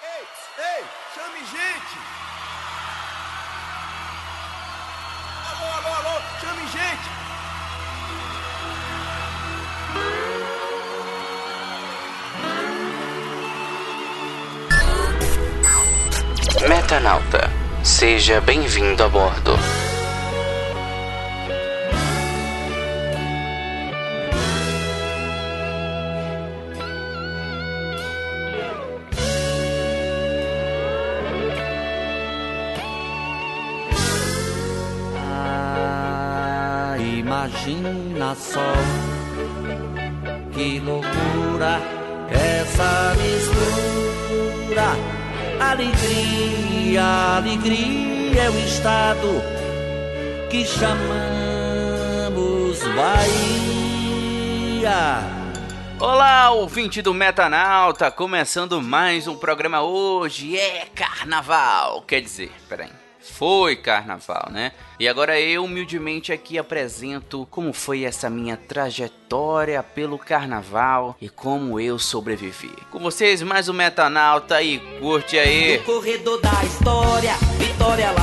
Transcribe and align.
Ei, 0.00 0.26
ei, 0.58 0.84
chame 1.12 1.40
gente! 1.40 1.98
Alô, 5.50 5.66
alô, 5.74 5.90
alô, 5.96 6.14
chame 6.40 6.64
gente! 6.68 7.08
Metanauta, 16.68 17.50
seja 17.82 18.40
bem-vindo 18.40 19.02
a 19.02 19.08
bordo. 19.08 19.58
Imagina 37.68 38.34
só 38.34 38.72
que 40.52 40.80
loucura 40.80 41.80
essa 42.30 43.14
mistura. 43.16 44.96
Alegria, 45.60 47.36
alegria 47.36 48.42
é 48.42 48.50
o 48.50 48.58
estado 48.58 49.42
que 50.50 50.64
chamamos 50.64 50.98
Bahia. 52.94 53.78
Olá, 56.00 56.50
ouvinte 56.52 57.02
do 57.02 57.12
Metanauta, 57.12 58.08
começando 58.10 58.80
mais 58.80 59.26
um 59.26 59.36
programa 59.36 59.82
hoje. 59.82 60.56
É 60.56 60.86
carnaval, 60.94 62.02
quer 62.02 62.20
dizer, 62.20 62.52
peraí. 62.68 63.07
Foi 63.32 63.76
carnaval, 63.76 64.48
né? 64.50 64.72
E 64.98 65.06
agora 65.06 65.40
eu 65.40 65.64
humildemente 65.64 66.32
aqui 66.32 66.58
apresento 66.58 67.46
como 67.50 67.72
foi 67.72 68.02
essa 68.04 68.28
minha 68.28 68.56
trajetória 68.56 69.80
pelo 69.82 70.18
carnaval 70.18 71.16
e 71.20 71.28
como 71.28 71.78
eu 71.78 71.98
sobrevivi. 71.98 72.72
Com 72.90 72.98
vocês 72.98 73.40
mais 73.42 73.68
um 73.68 73.72
Metanauta 73.72 74.60
e 74.60 74.78
curte 74.98 75.38
aí. 75.38 75.78
No 75.78 75.84
corredor 75.84 76.40
da 76.40 76.64
história, 76.64 77.34
Vitória 77.58 78.17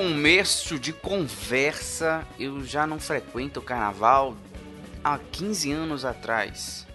começo 0.00 0.78
de 0.78 0.94
conversa, 0.94 2.26
eu 2.38 2.64
já 2.64 2.86
não 2.86 2.98
frequento 2.98 3.60
o 3.60 3.62
carnaval 3.62 4.34
há 5.04 5.18
15 5.18 5.72
anos 5.72 6.06
atrás. 6.06 6.86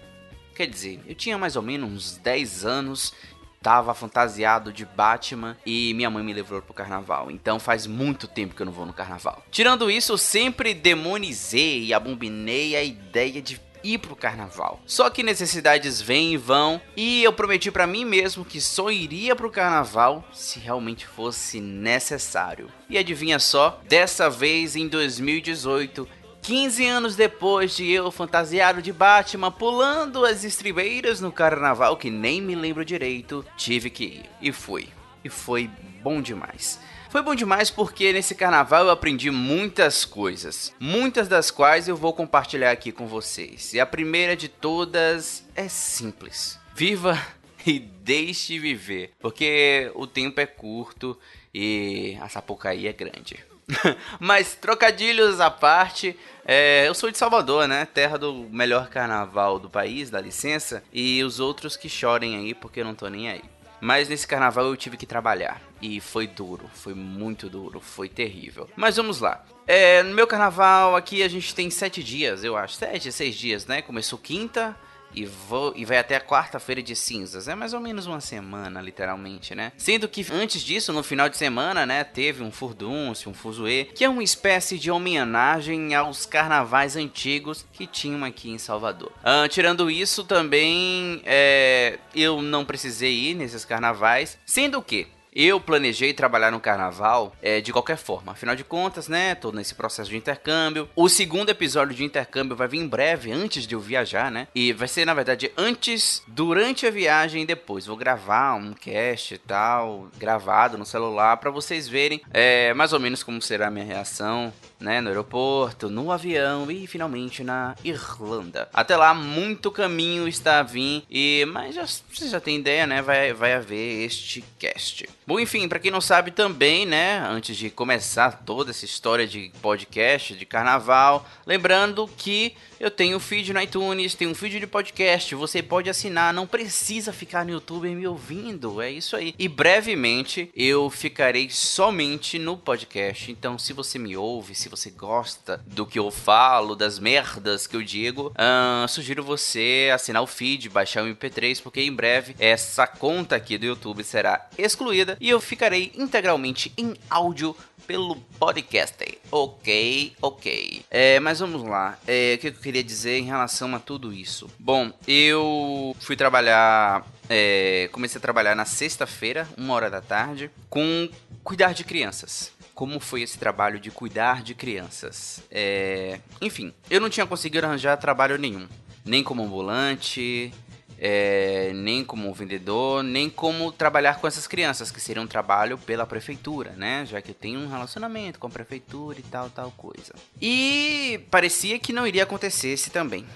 Quer 0.56 0.66
dizer, 0.66 1.00
eu 1.06 1.14
tinha 1.14 1.38
mais 1.38 1.54
ou 1.54 1.62
menos 1.62 1.88
uns 1.88 2.16
10 2.16 2.64
anos, 2.64 3.14
tava 3.62 3.94
fantasiado 3.94 4.72
de 4.72 4.84
Batman 4.84 5.56
e 5.64 5.94
minha 5.94 6.10
mãe 6.10 6.24
me 6.24 6.32
levou 6.32 6.60
pro 6.60 6.74
carnaval. 6.74 7.30
Então 7.30 7.60
faz 7.60 7.86
muito 7.86 8.26
tempo 8.26 8.56
que 8.56 8.62
eu 8.62 8.66
não 8.66 8.72
vou 8.72 8.84
no 8.84 8.92
carnaval. 8.92 9.40
Tirando 9.52 9.88
isso, 9.88 10.10
eu 10.10 10.18
sempre 10.18 10.74
demonizei 10.74 11.84
e 11.84 11.94
abominei 11.94 12.74
a 12.74 12.82
ideia 12.82 13.40
de 13.40 13.56
ir 13.94 13.98
pro 13.98 14.16
carnaval. 14.16 14.80
Só 14.86 15.08
que 15.10 15.22
necessidades 15.22 16.00
vêm 16.00 16.34
e 16.34 16.36
vão, 16.36 16.80
e 16.96 17.22
eu 17.22 17.32
prometi 17.32 17.70
pra 17.70 17.86
mim 17.86 18.04
mesmo 18.04 18.44
que 18.44 18.60
só 18.60 18.90
iria 18.90 19.36
pro 19.36 19.50
carnaval 19.50 20.24
se 20.32 20.58
realmente 20.58 21.06
fosse 21.06 21.60
necessário. 21.60 22.68
E 22.88 22.98
adivinha 22.98 23.38
só, 23.38 23.80
dessa 23.88 24.28
vez 24.28 24.76
em 24.76 24.88
2018, 24.88 26.08
15 26.42 26.86
anos 26.86 27.16
depois 27.16 27.74
de 27.74 27.90
eu 27.90 28.10
fantasiado 28.10 28.80
de 28.80 28.92
Batman 28.92 29.50
pulando 29.50 30.24
as 30.24 30.44
estribeiras 30.44 31.20
no 31.20 31.32
carnaval 31.32 31.96
que 31.96 32.08
nem 32.10 32.40
me 32.40 32.54
lembro 32.54 32.84
direito, 32.84 33.44
tive 33.56 33.90
que 33.90 34.04
ir. 34.04 34.30
E 34.40 34.52
fui. 34.52 34.88
E 35.24 35.28
foi 35.28 35.68
bom 36.02 36.22
demais. 36.22 36.78
Foi 37.16 37.22
bom 37.22 37.34
demais 37.34 37.70
porque 37.70 38.12
nesse 38.12 38.34
carnaval 38.34 38.84
eu 38.84 38.90
aprendi 38.90 39.30
muitas 39.30 40.04
coisas, 40.04 40.74
muitas 40.78 41.26
das 41.26 41.50
quais 41.50 41.88
eu 41.88 41.96
vou 41.96 42.12
compartilhar 42.12 42.70
aqui 42.70 42.92
com 42.92 43.06
vocês. 43.06 43.72
E 43.72 43.80
a 43.80 43.86
primeira 43.86 44.36
de 44.36 44.48
todas 44.50 45.42
é 45.54 45.66
simples: 45.66 46.60
viva 46.74 47.18
e 47.66 47.78
deixe 47.78 48.58
viver, 48.58 49.12
porque 49.18 49.90
o 49.94 50.06
tempo 50.06 50.42
é 50.42 50.44
curto 50.44 51.18
e 51.54 52.18
a 52.20 52.28
Sapucaí 52.28 52.86
é 52.86 52.92
grande. 52.92 53.42
Mas 54.20 54.54
trocadilhos 54.54 55.40
à 55.40 55.50
parte, 55.50 56.14
é, 56.44 56.86
eu 56.86 56.94
sou 56.94 57.10
de 57.10 57.16
Salvador, 57.16 57.66
né? 57.66 57.86
Terra 57.86 58.18
do 58.18 58.46
melhor 58.50 58.90
carnaval 58.90 59.58
do 59.58 59.70
país, 59.70 60.10
dá 60.10 60.20
licença. 60.20 60.84
E 60.92 61.24
os 61.24 61.40
outros 61.40 61.78
que 61.78 61.88
chorem 61.88 62.36
aí 62.36 62.52
porque 62.52 62.80
eu 62.80 62.84
não 62.84 62.94
tô 62.94 63.08
nem 63.08 63.30
aí. 63.30 63.42
Mas 63.80 64.06
nesse 64.06 64.26
carnaval 64.26 64.66
eu 64.66 64.76
tive 64.76 64.98
que 64.98 65.06
trabalhar. 65.06 65.65
E 65.80 66.00
foi 66.00 66.26
duro, 66.26 66.70
foi 66.74 66.94
muito 66.94 67.48
duro, 67.48 67.80
foi 67.80 68.08
terrível. 68.08 68.68
Mas 68.76 68.96
vamos 68.96 69.20
lá. 69.20 69.44
É, 69.66 70.02
no 70.02 70.14
meu 70.14 70.26
carnaval 70.26 70.96
aqui 70.96 71.22
a 71.22 71.28
gente 71.28 71.54
tem 71.54 71.70
sete 71.70 72.02
dias, 72.02 72.44
eu 72.44 72.56
acho. 72.56 72.74
Sete, 72.74 73.12
seis 73.12 73.34
dias, 73.34 73.66
né? 73.66 73.82
Começou 73.82 74.18
quinta, 74.18 74.76
e, 75.16 75.24
vou, 75.24 75.72
e 75.74 75.84
vai 75.84 75.98
até 75.98 76.16
a 76.16 76.20
quarta-feira 76.20 76.82
de 76.82 76.94
cinzas. 76.94 77.48
É 77.48 77.54
mais 77.54 77.72
ou 77.72 77.80
menos 77.80 78.06
uma 78.06 78.20
semana, 78.20 78.80
literalmente, 78.80 79.54
né? 79.54 79.72
Sendo 79.76 80.08
que 80.08 80.24
antes 80.30 80.62
disso, 80.62 80.92
no 80.92 81.02
final 81.02 81.28
de 81.28 81.36
semana, 81.36 81.86
né, 81.86 82.04
teve 82.04 82.42
um 82.42 82.50
furdúncio, 82.50 83.30
um 83.30 83.34
fuzuê, 83.34 83.84
que 83.84 84.04
é 84.04 84.08
uma 84.08 84.22
espécie 84.22 84.78
de 84.78 84.90
homenagem 84.90 85.94
aos 85.94 86.26
carnavais 86.26 86.96
antigos 86.96 87.64
que 87.72 87.86
tinham 87.86 88.24
aqui 88.24 88.50
em 88.50 88.58
Salvador. 88.58 89.10
Ah, 89.24 89.48
tirando 89.48 89.90
isso, 89.90 90.22
também 90.22 91.22
é, 91.24 91.98
eu 92.14 92.42
não 92.42 92.64
precisei 92.64 93.30
ir 93.30 93.34
nesses 93.34 93.64
carnavais, 93.64 94.38
sendo 94.44 94.82
que 94.82 95.06
eu 95.36 95.60
planejei 95.60 96.14
trabalhar 96.14 96.50
no 96.50 96.58
carnaval 96.58 97.34
é, 97.42 97.60
de 97.60 97.70
qualquer 97.70 97.98
forma. 97.98 98.32
Afinal 98.32 98.56
de 98.56 98.64
contas, 98.64 99.06
né? 99.06 99.34
Tô 99.34 99.52
nesse 99.52 99.74
processo 99.74 100.08
de 100.08 100.16
intercâmbio. 100.16 100.88
O 100.96 101.10
segundo 101.10 101.50
episódio 101.50 101.94
de 101.94 102.02
intercâmbio 102.02 102.56
vai 102.56 102.66
vir 102.66 102.78
em 102.78 102.88
breve, 102.88 103.30
antes 103.30 103.66
de 103.66 103.74
eu 103.74 103.80
viajar, 103.80 104.30
né? 104.30 104.48
E 104.54 104.72
vai 104.72 104.88
ser, 104.88 105.04
na 105.04 105.12
verdade, 105.12 105.52
antes, 105.56 106.22
durante 106.26 106.86
a 106.86 106.90
viagem 106.90 107.42
e 107.42 107.46
depois. 107.46 107.84
Vou 107.84 107.96
gravar 107.96 108.54
um 108.54 108.72
cast 108.72 109.34
e 109.34 109.38
tal, 109.38 110.08
gravado 110.16 110.78
no 110.78 110.86
celular, 110.86 111.36
para 111.36 111.50
vocês 111.50 111.86
verem 111.86 112.22
é, 112.32 112.72
mais 112.72 112.94
ou 112.94 113.00
menos 113.00 113.22
como 113.22 113.42
será 113.42 113.66
a 113.66 113.70
minha 113.70 113.84
reação, 113.84 114.52
né? 114.80 115.00
No 115.00 115.08
aeroporto, 115.08 115.88
no 115.88 116.10
avião 116.10 116.70
e 116.70 116.86
finalmente 116.86 117.42
na 117.42 117.74
Irlanda. 117.84 118.68
Até 118.72 118.96
lá, 118.96 119.14
muito 119.14 119.70
caminho 119.70 120.28
está 120.28 120.60
a 120.60 120.62
vir. 120.62 121.04
E, 121.10 121.46
mas 121.52 121.74
já, 121.74 121.86
você 121.86 122.28
já 122.28 122.40
tem 122.40 122.56
ideia, 122.56 122.86
né? 122.86 123.02
Vai, 123.02 123.32
vai 123.32 123.54
haver 123.54 124.04
este 124.04 124.44
cast. 124.58 125.08
Bom, 125.26 125.40
enfim, 125.40 125.66
para 125.68 125.80
quem 125.80 125.90
não 125.90 126.00
sabe 126.00 126.30
também, 126.30 126.86
né, 126.86 127.18
antes 127.28 127.56
de 127.56 127.68
começar 127.68 128.44
toda 128.44 128.70
essa 128.70 128.84
história 128.84 129.26
de 129.26 129.50
podcast, 129.60 130.36
de 130.36 130.46
carnaval, 130.46 131.28
lembrando 131.44 132.08
que 132.16 132.54
eu 132.78 132.90
tenho 132.90 133.18
feed 133.18 133.52
no 133.52 133.60
iTunes, 133.60 134.14
tenho 134.14 134.30
um 134.30 134.34
feed 134.34 134.60
de 134.60 134.66
podcast, 134.68 135.34
você 135.34 135.62
pode 135.62 135.90
assinar, 135.90 136.32
não 136.32 136.46
precisa 136.46 137.12
ficar 137.12 137.44
no 137.44 137.50
YouTube 137.50 137.88
me 137.88 138.06
ouvindo, 138.06 138.80
é 138.80 138.90
isso 138.90 139.16
aí. 139.16 139.34
E 139.36 139.48
brevemente 139.48 140.48
eu 140.54 140.88
ficarei 140.90 141.50
somente 141.50 142.38
no 142.38 142.56
podcast, 142.56 143.32
então 143.32 143.58
se 143.58 143.72
você 143.72 143.98
me 143.98 144.16
ouve, 144.16 144.54
se 144.54 144.65
você 144.68 144.90
gosta 144.90 145.62
do 145.66 145.86
que 145.86 145.98
eu 145.98 146.10
falo, 146.10 146.74
das 146.74 146.98
merdas 146.98 147.66
que 147.66 147.76
eu 147.76 147.82
digo, 147.82 148.32
uh, 148.32 148.88
sugiro 148.88 149.22
você 149.22 149.90
assinar 149.92 150.22
o 150.22 150.26
feed, 150.26 150.68
baixar 150.68 151.04
o 151.04 151.06
MP3, 151.06 151.62
porque 151.62 151.80
em 151.80 151.92
breve 151.92 152.34
essa 152.38 152.86
conta 152.86 153.36
aqui 153.36 153.58
do 153.58 153.66
YouTube 153.66 154.02
será 154.04 154.48
excluída 154.58 155.16
e 155.20 155.28
eu 155.28 155.40
ficarei 155.40 155.92
integralmente 155.96 156.72
em 156.76 156.94
áudio 157.08 157.56
pelo 157.86 158.16
podcast. 158.38 159.18
Ok, 159.30 160.14
ok. 160.20 160.84
É, 160.90 161.20
mas 161.20 161.40
vamos 161.40 161.62
lá. 161.62 161.98
É, 162.06 162.34
o 162.34 162.38
que 162.38 162.48
eu 162.48 162.52
queria 162.52 162.82
dizer 162.82 163.18
em 163.18 163.24
relação 163.24 163.74
a 163.74 163.78
tudo 163.78 164.12
isso? 164.12 164.50
Bom, 164.58 164.92
eu 165.06 165.94
fui 166.00 166.16
trabalhar. 166.16 167.06
É, 167.28 167.88
comecei 167.92 168.18
a 168.18 168.22
trabalhar 168.22 168.54
na 168.54 168.64
sexta-feira, 168.64 169.48
uma 169.56 169.74
hora 169.74 169.90
da 169.90 170.00
tarde, 170.00 170.50
com 170.70 171.08
cuidar 171.42 171.72
de 171.72 171.84
crianças. 171.84 172.52
Como 172.74 173.00
foi 173.00 173.22
esse 173.22 173.38
trabalho 173.38 173.80
de 173.80 173.90
cuidar 173.90 174.42
de 174.42 174.54
crianças? 174.54 175.42
É, 175.50 176.20
enfim, 176.40 176.72
eu 176.90 177.00
não 177.00 177.08
tinha 177.08 177.26
conseguido 177.26 177.66
arranjar 177.66 177.96
trabalho 177.96 178.36
nenhum. 178.36 178.68
Nem 179.04 179.22
como 179.22 179.42
ambulante, 179.42 180.52
é, 180.98 181.72
nem 181.74 182.04
como 182.04 182.32
vendedor, 182.32 183.02
nem 183.02 183.28
como 183.28 183.72
trabalhar 183.72 184.20
com 184.20 184.26
essas 184.26 184.46
crianças, 184.46 184.90
que 184.90 185.00
seria 185.00 185.22
um 185.22 185.26
trabalho 185.26 185.78
pela 185.78 186.06
prefeitura, 186.06 186.70
né? 186.72 187.04
Já 187.06 187.20
que 187.20 187.30
eu 187.30 187.34
tenho 187.34 187.60
um 187.60 187.68
relacionamento 187.68 188.38
com 188.38 188.46
a 188.46 188.50
prefeitura 188.50 189.18
e 189.18 189.22
tal, 189.22 189.50
tal 189.50 189.70
coisa. 189.72 190.14
E 190.40 191.20
parecia 191.30 191.78
que 191.78 191.92
não 191.92 192.06
iria 192.06 192.22
acontecer 192.22 192.68
esse 192.68 192.90
também. 192.90 193.26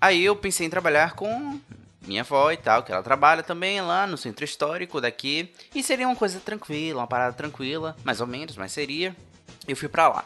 Aí 0.00 0.24
eu 0.24 0.34
pensei 0.34 0.66
em 0.66 0.70
trabalhar 0.70 1.12
com 1.14 1.60
minha 2.10 2.22
avó 2.22 2.50
e 2.50 2.56
tal, 2.56 2.82
que 2.82 2.90
ela 2.90 3.04
trabalha 3.04 3.40
também 3.40 3.80
lá 3.80 4.04
no 4.04 4.18
centro 4.18 4.44
histórico 4.44 5.00
daqui. 5.00 5.52
E 5.72 5.80
seria 5.80 6.08
uma 6.08 6.16
coisa 6.16 6.40
tranquila, 6.40 7.02
uma 7.02 7.06
parada 7.06 7.32
tranquila, 7.32 7.96
mais 8.02 8.20
ou 8.20 8.26
menos, 8.26 8.56
mas 8.56 8.72
seria. 8.72 9.14
Eu 9.68 9.76
fui 9.76 9.88
pra 9.88 10.08
lá. 10.08 10.24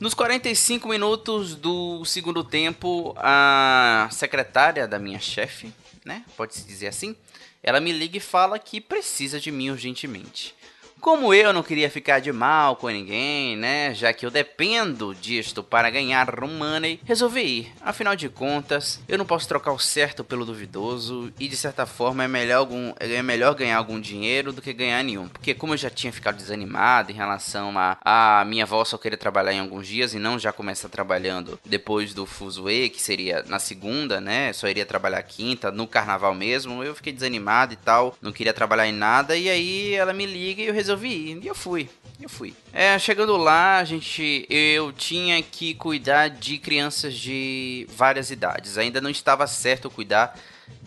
Nos 0.00 0.14
45 0.14 0.88
minutos 0.88 1.54
do 1.54 2.02
segundo 2.06 2.42
tempo, 2.42 3.14
a 3.18 4.08
secretária 4.10 4.88
da 4.88 4.98
minha 4.98 5.20
chefe, 5.20 5.72
né? 6.04 6.24
Pode-se 6.38 6.66
dizer 6.66 6.88
assim, 6.88 7.14
ela 7.62 7.80
me 7.80 7.92
liga 7.92 8.16
e 8.16 8.20
fala 8.20 8.58
que 8.58 8.80
precisa 8.80 9.38
de 9.38 9.50
mim 9.50 9.70
urgentemente. 9.70 10.54
Como 11.00 11.32
eu 11.32 11.52
não 11.52 11.62
queria 11.62 11.90
ficar 11.90 12.20
de 12.20 12.32
mal 12.32 12.74
com 12.74 12.88
ninguém, 12.88 13.56
né? 13.56 13.94
Já 13.94 14.12
que 14.12 14.26
eu 14.26 14.30
dependo 14.30 15.14
disto 15.14 15.62
para 15.62 15.88
ganhar 15.88 16.42
um 16.42 16.58
money, 16.58 17.00
resolvi 17.04 17.42
ir. 17.42 17.72
Afinal 17.80 18.16
de 18.16 18.28
contas, 18.28 19.00
eu 19.06 19.16
não 19.16 19.24
posso 19.24 19.46
trocar 19.46 19.72
o 19.72 19.78
certo 19.78 20.24
pelo 20.24 20.44
duvidoso 20.44 21.32
e 21.38 21.46
de 21.46 21.56
certa 21.56 21.86
forma 21.86 22.24
é 22.24 22.28
melhor, 22.28 22.58
algum, 22.58 22.92
é 22.98 23.22
melhor 23.22 23.54
ganhar 23.54 23.76
algum 23.76 24.00
dinheiro 24.00 24.52
do 24.52 24.60
que 24.60 24.72
ganhar 24.72 25.02
nenhum. 25.04 25.28
Porque 25.28 25.54
como 25.54 25.74
eu 25.74 25.78
já 25.78 25.90
tinha 25.90 26.12
ficado 26.12 26.36
desanimado 26.36 27.12
em 27.12 27.14
relação 27.14 27.72
a, 27.78 27.98
a 28.02 28.44
minha 28.44 28.64
avó 28.64 28.84
só 28.84 28.98
querer 28.98 29.16
trabalhar 29.16 29.52
em 29.52 29.60
alguns 29.60 29.86
dias 29.86 30.12
e 30.12 30.18
não 30.18 30.38
já 30.38 30.52
começar 30.52 30.88
trabalhando 30.88 31.58
depois 31.64 32.14
do 32.14 32.26
Fuzue, 32.26 32.88
que 32.88 33.00
seria 33.00 33.44
na 33.46 33.58
segunda, 33.58 34.20
né? 34.20 34.52
Só 34.52 34.66
iria 34.66 34.84
trabalhar 34.84 35.22
quinta, 35.22 35.70
no 35.70 35.86
carnaval 35.86 36.34
mesmo. 36.34 36.82
Eu 36.82 36.94
fiquei 36.94 37.12
desanimado 37.12 37.74
e 37.74 37.76
tal, 37.76 38.16
não 38.20 38.32
queria 38.32 38.52
trabalhar 38.52 38.88
em 38.88 38.92
nada. 38.92 39.36
E 39.36 39.48
aí 39.48 39.94
ela 39.94 40.12
me 40.12 40.26
liga 40.26 40.62
e 40.62 40.66
eu 40.66 40.74
resolvi 40.74 40.85
resolvi 40.86 41.32
ir. 41.32 41.44
E 41.44 41.46
eu 41.46 41.54
fui. 41.54 41.88
Eu 42.20 42.28
fui. 42.28 42.54
É, 42.72 42.98
chegando 42.98 43.36
lá, 43.36 43.84
gente, 43.84 44.46
eu 44.48 44.92
tinha 44.92 45.42
que 45.42 45.74
cuidar 45.74 46.28
de 46.28 46.58
crianças 46.58 47.14
de 47.14 47.86
várias 47.90 48.30
idades. 48.30 48.78
Ainda 48.78 49.00
não 49.00 49.10
estava 49.10 49.46
certo 49.46 49.90
cuidar 49.90 50.38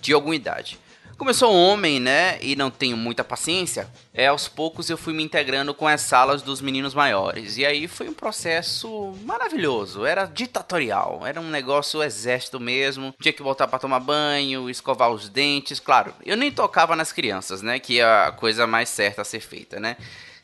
de 0.01 0.13
alguma 0.13 0.35
idade. 0.35 0.79
Como 1.19 1.31
eu 1.31 1.33
sou 1.33 1.53
homem, 1.53 1.99
né, 1.99 2.39
e 2.41 2.55
não 2.55 2.71
tenho 2.71 2.95
muita 2.95 3.25
paciência, 3.25 3.89
é 4.13 4.27
aos 4.27 4.47
poucos 4.47 4.89
eu 4.89 4.97
fui 4.97 5.13
me 5.13 5.21
integrando 5.21 5.73
com 5.73 5.85
as 5.85 5.99
salas 5.99 6.41
dos 6.41 6.61
meninos 6.61 6.93
maiores. 6.93 7.57
E 7.57 7.65
aí 7.65 7.89
foi 7.89 8.07
um 8.07 8.13
processo 8.13 9.13
maravilhoso, 9.25 10.05
era 10.05 10.23
ditatorial, 10.23 11.27
era 11.27 11.41
um 11.41 11.49
negócio 11.49 12.01
exército 12.01 12.57
mesmo. 12.57 13.13
Tinha 13.19 13.33
que 13.33 13.43
voltar 13.43 13.67
para 13.67 13.79
tomar 13.79 13.99
banho, 13.99 14.69
escovar 14.69 15.11
os 15.11 15.27
dentes, 15.27 15.77
claro. 15.77 16.13
Eu 16.25 16.37
nem 16.37 16.53
tocava 16.53 16.95
nas 16.95 17.11
crianças, 17.11 17.61
né, 17.61 17.79
que 17.79 17.99
é 17.99 18.05
a 18.05 18.31
coisa 18.31 18.65
mais 18.65 18.87
certa 18.87 19.21
a 19.21 19.25
ser 19.25 19.41
feita, 19.41 19.77
né? 19.77 19.97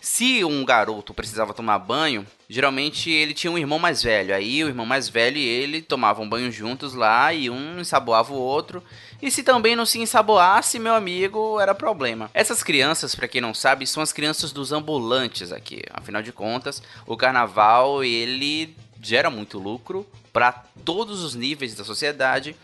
Se 0.06 0.44
um 0.44 0.64
garoto 0.64 1.16
precisava 1.16 1.52
tomar 1.52 1.80
banho, 1.80 2.28
geralmente 2.48 3.10
ele 3.10 3.34
tinha 3.34 3.50
um 3.50 3.58
irmão 3.58 3.80
mais 3.80 4.04
velho. 4.04 4.36
Aí 4.36 4.64
o 4.64 4.68
irmão 4.68 4.86
mais 4.86 5.10
velho 5.10 5.38
e 5.38 5.44
ele 5.44 5.82
tomavam 5.82 6.30
banho 6.30 6.52
juntos 6.52 6.94
lá 6.94 7.34
e 7.34 7.50
um 7.50 7.80
ensaboava 7.80 8.32
o 8.32 8.38
outro. 8.38 8.84
E 9.22 9.32
se 9.32 9.44
também 9.44 9.76
não 9.76 9.86
se 9.86 10.00
ensaboasse, 10.00 10.80
meu 10.80 10.94
amigo, 10.94 11.60
era 11.60 11.74
problema. 11.74 12.30
Essas 12.34 12.62
crianças, 12.62 13.16
para 13.16 13.28
quem 13.28 13.42
não 13.42 13.54
sabe, 13.54 13.88
são 13.88 14.04
as 14.04 14.14
crianças 14.14 14.52
dos 14.52 14.72
ambulantes 14.72 15.52
aqui. 15.52 15.82
Afinal 15.92 16.22
de 16.22 16.32
contas, 16.32 16.82
o 17.06 17.16
carnaval 17.16 18.04
ele 18.04 18.76
gera 19.02 19.30
muito 19.30 19.60
lucro 19.60 20.06
para 20.34 20.52
todos 20.84 21.24
os 21.24 21.36
níveis 21.36 21.76
da 21.76 21.84
sociedade 21.84 22.56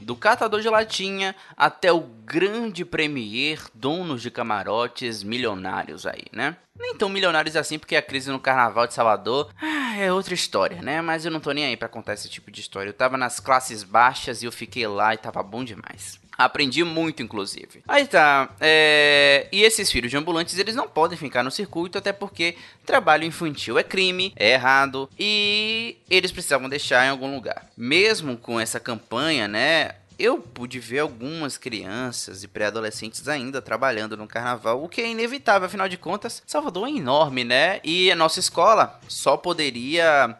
do 0.00 0.14
catador 0.14 0.60
de 0.60 0.68
latinha 0.68 1.34
até 1.56 1.92
o 1.92 2.00
grande 2.00 2.84
premier, 2.84 3.60
donos 3.74 4.22
de 4.22 4.30
camarotes 4.30 5.22
milionários 5.22 6.06
aí, 6.06 6.24
né? 6.32 6.56
Nem 6.78 6.94
tão 6.94 7.08
milionários 7.08 7.56
assim, 7.56 7.78
porque 7.78 7.96
a 7.96 8.02
crise 8.02 8.30
no 8.30 8.38
carnaval 8.38 8.86
de 8.86 8.94
Salvador 8.94 9.48
ah, 9.60 9.96
é 9.96 10.12
outra 10.12 10.34
história, 10.34 10.80
né? 10.80 11.02
Mas 11.02 11.24
eu 11.24 11.30
não 11.30 11.40
tô 11.40 11.50
nem 11.52 11.64
aí 11.64 11.76
pra 11.76 11.88
contar 11.88 12.14
esse 12.14 12.28
tipo 12.28 12.50
de 12.50 12.60
história. 12.60 12.90
Eu 12.90 12.94
tava 12.94 13.16
nas 13.16 13.40
classes 13.40 13.82
baixas 13.82 14.42
e 14.42 14.46
eu 14.46 14.52
fiquei 14.52 14.86
lá 14.86 15.14
e 15.14 15.18
tava 15.18 15.42
bom 15.42 15.64
demais. 15.64 16.20
Aprendi 16.38 16.84
muito, 16.84 17.20
inclusive. 17.20 17.82
Aí 17.88 18.06
tá. 18.06 18.48
É... 18.60 19.48
E 19.50 19.64
esses 19.64 19.90
filhos 19.90 20.08
de 20.08 20.16
ambulantes, 20.16 20.56
eles 20.56 20.76
não 20.76 20.86
podem 20.86 21.18
ficar 21.18 21.42
no 21.42 21.50
circuito, 21.50 21.98
até 21.98 22.12
porque 22.12 22.54
trabalho 22.86 23.24
infantil 23.24 23.76
é 23.76 23.82
crime, 23.82 24.32
é 24.36 24.52
errado, 24.52 25.10
e 25.18 25.96
eles 26.08 26.30
precisavam 26.30 26.68
deixar 26.68 27.04
em 27.04 27.08
algum 27.08 27.34
lugar. 27.34 27.66
Mesmo 27.76 28.36
com 28.36 28.60
essa 28.60 28.78
campanha, 28.78 29.48
né? 29.48 29.96
Eu 30.18 30.38
pude 30.40 30.80
ver 30.80 30.98
algumas 30.98 31.56
crianças 31.56 32.42
e 32.42 32.48
pré-adolescentes 32.48 33.28
ainda 33.28 33.62
trabalhando 33.62 34.16
no 34.16 34.26
carnaval, 34.26 34.82
o 34.82 34.88
que 34.88 35.00
é 35.00 35.08
inevitável, 35.08 35.66
afinal 35.66 35.88
de 35.88 35.96
contas, 35.96 36.42
Salvador 36.44 36.88
é 36.88 36.90
enorme, 36.90 37.44
né? 37.44 37.80
E 37.84 38.10
a 38.10 38.16
nossa 38.16 38.40
escola 38.40 38.98
só 39.06 39.36
poderia 39.36 40.36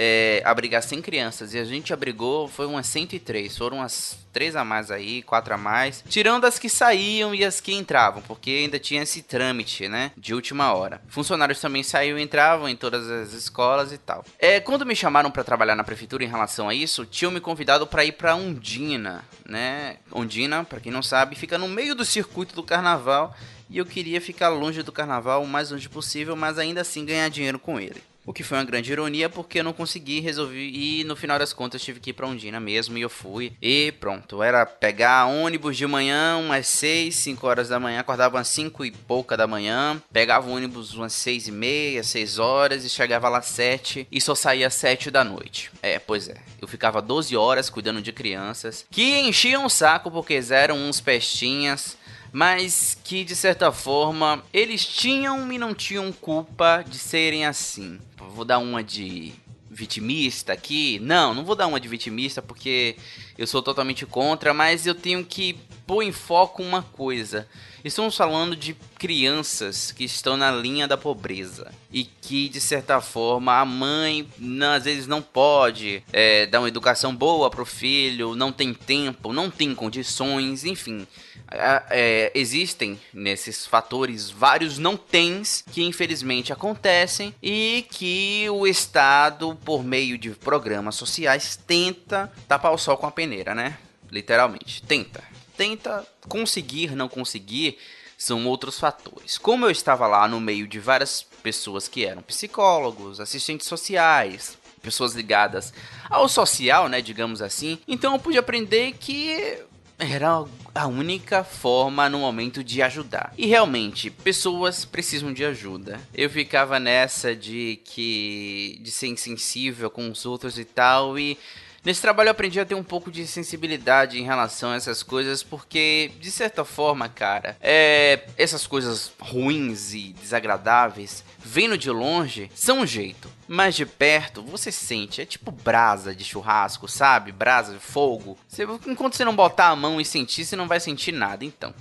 é, 0.00 0.40
abrigar 0.44 0.80
100 0.80 1.02
crianças 1.02 1.54
e 1.54 1.58
a 1.58 1.64
gente 1.64 1.92
abrigou, 1.92 2.46
foi 2.46 2.66
umas 2.66 2.86
103, 2.86 3.58
foram 3.58 3.78
umas 3.78 4.16
3 4.32 4.54
a 4.54 4.64
mais 4.64 4.92
aí, 4.92 5.22
4 5.22 5.54
a 5.54 5.58
mais, 5.58 6.04
tirando 6.08 6.44
as 6.44 6.56
que 6.56 6.68
saíam 6.68 7.34
e 7.34 7.44
as 7.44 7.60
que 7.60 7.74
entravam, 7.74 8.22
porque 8.22 8.50
ainda 8.50 8.78
tinha 8.78 9.02
esse 9.02 9.22
trâmite, 9.22 9.88
né, 9.88 10.12
de 10.16 10.32
última 10.32 10.72
hora. 10.72 11.02
Funcionários 11.08 11.60
também 11.60 11.82
saíam 11.82 12.16
e 12.16 12.22
entravam 12.22 12.68
em 12.68 12.76
todas 12.76 13.10
as 13.10 13.32
escolas 13.32 13.90
e 13.90 13.98
tal. 13.98 14.24
É, 14.38 14.60
quando 14.60 14.86
me 14.86 14.94
chamaram 14.94 15.32
para 15.32 15.42
trabalhar 15.42 15.74
na 15.74 15.82
prefeitura 15.82 16.22
em 16.22 16.28
relação 16.28 16.68
a 16.68 16.74
isso, 16.74 17.04
tinham 17.04 17.32
me 17.32 17.40
convidado 17.40 17.84
para 17.84 18.04
ir 18.04 18.12
para 18.12 18.36
Ondina, 18.36 19.24
né? 19.44 19.96
Ondina, 20.12 20.62
para 20.62 20.78
quem 20.78 20.92
não 20.92 21.02
sabe, 21.02 21.34
fica 21.34 21.58
no 21.58 21.66
meio 21.66 21.96
do 21.96 22.04
circuito 22.04 22.54
do 22.54 22.62
carnaval 22.62 23.34
e 23.68 23.78
eu 23.78 23.84
queria 23.84 24.20
ficar 24.20 24.48
longe 24.50 24.84
do 24.84 24.92
carnaval 24.92 25.42
o 25.42 25.48
mais 25.48 25.72
longe 25.72 25.88
possível, 25.88 26.36
mas 26.36 26.56
ainda 26.56 26.82
assim 26.82 27.04
ganhar 27.04 27.28
dinheiro 27.28 27.58
com 27.58 27.80
ele. 27.80 28.00
O 28.28 28.32
que 28.34 28.42
foi 28.42 28.58
uma 28.58 28.64
grande 28.64 28.92
ironia 28.92 29.30
porque 29.30 29.60
eu 29.60 29.64
não 29.64 29.72
consegui 29.72 30.20
resolver 30.20 30.60
e 30.60 31.02
no 31.04 31.16
final 31.16 31.38
das 31.38 31.54
contas 31.54 31.80
tive 31.80 31.98
que 31.98 32.10
ir 32.10 32.12
para 32.12 32.26
Ondina 32.26 32.60
mesmo 32.60 32.98
e 32.98 33.00
eu 33.00 33.08
fui. 33.08 33.54
E 33.62 33.90
pronto, 33.92 34.42
era 34.42 34.66
pegar 34.66 35.24
ônibus 35.24 35.78
de 35.78 35.86
manhã 35.86 36.36
umas 36.36 36.66
6, 36.66 37.16
5 37.16 37.46
horas 37.46 37.70
da 37.70 37.80
manhã, 37.80 38.00
acordava 38.00 38.36
umas 38.36 38.48
5 38.48 38.84
e 38.84 38.90
pouca 38.90 39.34
da 39.34 39.46
manhã, 39.46 39.98
pegava 40.12 40.46
o 40.46 40.52
ônibus 40.52 40.92
umas 40.92 41.14
6 41.14 41.48
e 41.48 41.52
meia, 41.52 42.04
6 42.04 42.38
horas 42.38 42.84
e 42.84 42.90
chegava 42.90 43.30
lá 43.30 43.40
7 43.40 44.06
e 44.12 44.20
só 44.20 44.34
saía 44.34 44.66
às 44.66 44.74
7 44.74 45.10
da 45.10 45.24
noite. 45.24 45.70
É, 45.80 45.98
pois 45.98 46.28
é. 46.28 46.36
Eu 46.60 46.68
ficava 46.68 47.00
12 47.00 47.34
horas 47.34 47.70
cuidando 47.70 48.02
de 48.02 48.12
crianças 48.12 48.84
que 48.90 49.20
enchiam 49.20 49.64
o 49.64 49.70
saco 49.70 50.10
porque 50.10 50.38
eram 50.50 50.76
uns 50.76 51.00
pestinhas 51.00 51.96
mas 52.32 52.96
que 53.04 53.24
de 53.24 53.34
certa 53.34 53.72
forma 53.72 54.42
eles 54.52 54.84
tinham 54.84 55.50
e 55.52 55.58
não 55.58 55.74
tinham 55.74 56.12
culpa 56.12 56.84
de 56.86 56.98
serem 56.98 57.46
assim. 57.46 57.98
Vou 58.34 58.44
dar 58.44 58.58
uma 58.58 58.82
de 58.82 59.34
vitimista 59.70 60.52
aqui. 60.52 60.98
Não, 61.00 61.32
não 61.32 61.44
vou 61.44 61.54
dar 61.54 61.66
uma 61.66 61.80
de 61.80 61.88
vitimista 61.88 62.42
porque 62.42 62.96
eu 63.36 63.46
sou 63.46 63.62
totalmente 63.62 64.04
contra, 64.04 64.52
mas 64.52 64.86
eu 64.86 64.94
tenho 64.94 65.24
que 65.24 65.56
pôr 65.86 66.02
em 66.02 66.12
foco 66.12 66.62
uma 66.62 66.82
coisa. 66.82 67.48
Estamos 67.84 68.16
falando 68.16 68.56
de 68.56 68.74
crianças 68.98 69.92
que 69.92 70.04
estão 70.04 70.36
na 70.36 70.50
linha 70.50 70.88
da 70.88 70.96
pobreza 70.96 71.72
e 71.92 72.04
que, 72.04 72.48
de 72.48 72.60
certa 72.60 73.00
forma, 73.00 73.54
a 73.54 73.64
mãe 73.64 74.28
não, 74.36 74.72
às 74.72 74.84
vezes 74.84 75.06
não 75.06 75.22
pode 75.22 76.02
é, 76.12 76.44
dar 76.46 76.58
uma 76.58 76.68
educação 76.68 77.14
boa 77.14 77.48
para 77.48 77.62
o 77.62 77.64
filho, 77.64 78.34
não 78.34 78.50
tem 78.50 78.74
tempo, 78.74 79.32
não 79.32 79.48
tem 79.48 79.74
condições, 79.74 80.64
enfim. 80.64 81.06
É, 81.50 82.30
existem 82.34 83.00
nesses 83.12 83.66
fatores 83.66 84.30
vários 84.30 84.76
não 84.76 84.98
tens 84.98 85.64
que 85.72 85.82
infelizmente 85.82 86.52
acontecem 86.52 87.34
e 87.42 87.86
que 87.90 88.46
o 88.50 88.66
Estado, 88.66 89.58
por 89.64 89.82
meio 89.82 90.18
de 90.18 90.30
programas 90.30 90.96
sociais, 90.96 91.58
tenta 91.66 92.30
tapar 92.46 92.72
o 92.72 92.78
sol 92.78 92.98
com 92.98 93.06
a 93.06 93.10
peneira, 93.10 93.54
né? 93.54 93.78
Literalmente, 94.10 94.82
tenta. 94.82 95.24
Tenta 95.56 96.06
conseguir, 96.28 96.94
não 96.94 97.08
conseguir, 97.08 97.78
são 98.16 98.46
outros 98.46 98.78
fatores. 98.78 99.38
Como 99.38 99.64
eu 99.64 99.70
estava 99.70 100.06
lá 100.06 100.28
no 100.28 100.40
meio 100.40 100.66
de 100.66 100.78
várias 100.78 101.22
pessoas 101.42 101.88
que 101.88 102.04
eram 102.04 102.22
psicólogos, 102.22 103.20
assistentes 103.20 103.66
sociais, 103.66 104.58
pessoas 104.82 105.14
ligadas 105.14 105.72
ao 106.08 106.28
social, 106.28 106.88
né, 106.88 107.00
digamos 107.00 107.42
assim, 107.42 107.78
então 107.86 108.12
eu 108.14 108.18
pude 108.18 108.38
aprender 108.38 108.92
que 108.92 109.58
era 109.98 110.44
a 110.74 110.86
única 110.86 111.42
forma 111.42 112.08
no 112.08 112.20
momento 112.20 112.62
de 112.62 112.80
ajudar. 112.82 113.32
E 113.36 113.46
realmente, 113.46 114.10
pessoas 114.10 114.84
precisam 114.84 115.32
de 115.32 115.44
ajuda. 115.44 116.00
Eu 116.14 116.30
ficava 116.30 116.78
nessa 116.78 117.34
de 117.34 117.80
que 117.84 118.78
de 118.80 118.90
ser 118.90 119.08
insensível 119.08 119.90
com 119.90 120.08
os 120.08 120.24
outros 120.24 120.58
e 120.58 120.64
tal 120.64 121.18
e 121.18 121.36
Nesse 121.84 122.00
trabalho 122.00 122.28
eu 122.28 122.32
aprendi 122.32 122.58
a 122.58 122.64
ter 122.66 122.74
um 122.74 122.82
pouco 122.82 123.10
de 123.10 123.26
sensibilidade 123.26 124.18
em 124.18 124.24
relação 124.24 124.72
a 124.72 124.76
essas 124.76 125.02
coisas, 125.02 125.42
porque, 125.42 126.10
de 126.20 126.30
certa 126.30 126.64
forma, 126.64 127.08
cara, 127.08 127.56
é, 127.60 128.26
essas 128.36 128.66
coisas 128.66 129.12
ruins 129.18 129.94
e 129.94 130.12
desagradáveis, 130.20 131.24
vendo 131.38 131.78
de 131.78 131.90
longe, 131.90 132.50
são 132.54 132.80
um 132.80 132.86
jeito. 132.86 133.30
Mas 133.46 133.74
de 133.76 133.86
perto, 133.86 134.42
você 134.42 134.70
sente, 134.70 135.22
é 135.22 135.24
tipo 135.24 135.50
brasa 135.50 136.14
de 136.14 136.22
churrasco, 136.22 136.86
sabe? 136.86 137.32
Brasa 137.32 137.72
de 137.72 137.78
fogo. 137.78 138.36
Você, 138.46 138.64
enquanto 138.86 139.14
você 139.14 139.24
não 139.24 139.34
botar 139.34 139.68
a 139.68 139.76
mão 139.76 139.98
e 139.98 140.04
sentir, 140.04 140.44
você 140.44 140.54
não 140.54 140.68
vai 140.68 140.80
sentir 140.80 141.12
nada. 141.12 141.44
Então, 141.44 141.72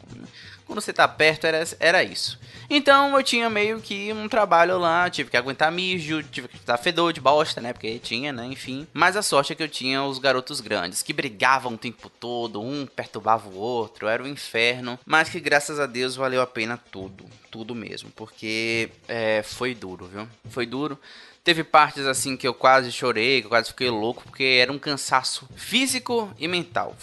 quando 0.67 0.81
você 0.81 0.93
tá 0.93 1.07
perto, 1.07 1.47
era, 1.47 1.63
era 1.79 2.03
isso. 2.03 2.37
Então 2.69 3.15
eu 3.15 3.23
tinha 3.23 3.49
meio 3.49 3.79
que 3.79 4.11
um 4.11 4.27
trabalho 4.27 4.77
lá, 4.77 5.09
tive 5.09 5.29
que 5.29 5.37
aguentar 5.37 5.71
mijo, 5.71 6.21
tive 6.23 6.49
que 6.49 6.57
estar 6.57 6.77
fedor 6.77 7.13
de 7.13 7.21
bosta, 7.21 7.61
né? 7.61 7.71
Porque 7.71 7.97
tinha, 7.97 8.33
né? 8.33 8.45
Enfim. 8.45 8.85
Mas 8.93 9.15
a 9.15 9.21
sorte 9.21 9.53
é 9.53 9.55
que 9.55 9.63
eu 9.63 9.69
tinha 9.69 10.03
os 10.03 10.19
garotos 10.19 10.59
grandes, 10.59 11.01
que 11.01 11.13
brigavam 11.13 11.73
o 11.73 11.77
tempo 11.77 12.09
todo, 12.09 12.61
um 12.61 12.85
perturbava 12.85 13.47
o 13.47 13.57
outro, 13.57 14.07
era 14.07 14.21
um 14.21 14.27
inferno. 14.27 14.99
Mas 15.05 15.29
que 15.29 15.39
graças 15.39 15.79
a 15.79 15.85
Deus 15.85 16.15
valeu 16.15 16.41
a 16.41 16.47
pena 16.47 16.77
tudo. 16.91 17.25
Tudo 17.49 17.73
mesmo. 17.73 18.11
Porque 18.11 18.89
é, 19.07 19.41
foi 19.43 19.73
duro, 19.73 20.05
viu? 20.05 20.27
Foi 20.49 20.65
duro. 20.65 20.99
Teve 21.43 21.63
partes 21.63 22.05
assim 22.05 22.35
que 22.35 22.45
eu 22.45 22.53
quase 22.53 22.91
chorei, 22.91 23.39
que 23.39 23.45
eu 23.45 23.49
quase 23.49 23.69
fiquei 23.69 23.89
louco, 23.89 24.21
porque 24.23 24.59
era 24.61 24.69
um 24.69 24.77
cansaço 24.77 25.47
físico 25.55 26.29
e 26.37 26.45
mental. 26.45 26.93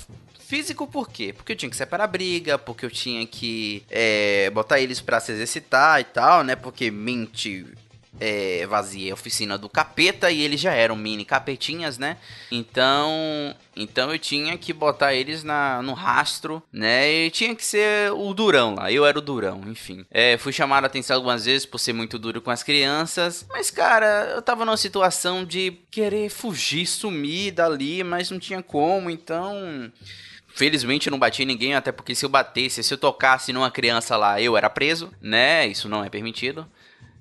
Físico 0.46 0.86
por 0.86 1.08
quê? 1.08 1.32
Porque 1.32 1.52
eu 1.52 1.56
tinha 1.56 1.70
que 1.70 1.76
separar 1.76 2.06
briga, 2.06 2.58
porque 2.58 2.84
eu 2.84 2.90
tinha 2.90 3.26
que 3.26 3.82
é, 3.90 4.50
botar 4.50 4.78
eles 4.78 5.00
para 5.00 5.18
se 5.18 5.32
exercitar 5.32 6.00
e 6.00 6.04
tal, 6.04 6.44
né? 6.44 6.54
Porque 6.54 6.90
mente 6.90 7.66
é, 8.20 8.66
vazia 8.66 9.12
a 9.12 9.14
oficina 9.14 9.58
do 9.58 9.68
capeta 9.68 10.30
e 10.30 10.40
eles 10.42 10.60
já 10.60 10.72
eram 10.72 10.96
mini 10.96 11.24
capetinhas, 11.24 11.98
né? 11.98 12.18
Então, 12.50 13.54
então 13.74 14.12
eu 14.12 14.18
tinha 14.18 14.56
que 14.56 14.72
botar 14.72 15.14
eles 15.14 15.42
na, 15.42 15.82
no 15.82 15.94
rastro, 15.94 16.62
né? 16.72 17.10
E 17.10 17.30
tinha 17.30 17.54
que 17.54 17.64
ser 17.64 18.12
o 18.12 18.32
durão 18.34 18.74
lá. 18.74 18.92
Eu 18.92 19.04
era 19.04 19.18
o 19.18 19.22
durão, 19.22 19.62
enfim. 19.66 20.04
É, 20.10 20.36
fui 20.36 20.52
chamado 20.52 20.84
a 20.84 20.86
atenção 20.86 21.16
algumas 21.16 21.44
vezes 21.44 21.66
por 21.66 21.78
ser 21.78 21.92
muito 21.92 22.18
duro 22.18 22.40
com 22.40 22.50
as 22.50 22.62
crianças, 22.62 23.46
mas 23.48 23.70
cara, 23.70 24.32
eu 24.34 24.42
tava 24.42 24.64
numa 24.64 24.76
situação 24.76 25.44
de 25.44 25.72
querer 25.90 26.28
fugir, 26.28 26.86
sumir 26.86 27.52
dali, 27.52 28.04
mas 28.04 28.30
não 28.30 28.38
tinha 28.38 28.62
como, 28.62 29.10
então 29.10 29.90
Felizmente 30.54 31.08
eu 31.08 31.10
não 31.10 31.18
bati 31.18 31.44
ninguém, 31.44 31.74
até 31.74 31.90
porque 31.90 32.14
se 32.14 32.24
eu 32.24 32.28
batesse, 32.28 32.82
se 32.82 32.94
eu 32.94 32.98
tocasse 32.98 33.52
numa 33.52 33.70
criança 33.72 34.16
lá, 34.16 34.40
eu 34.40 34.56
era 34.56 34.70
preso, 34.70 35.12
né? 35.20 35.66
Isso 35.66 35.88
não 35.88 36.04
é 36.04 36.08
permitido. 36.08 36.64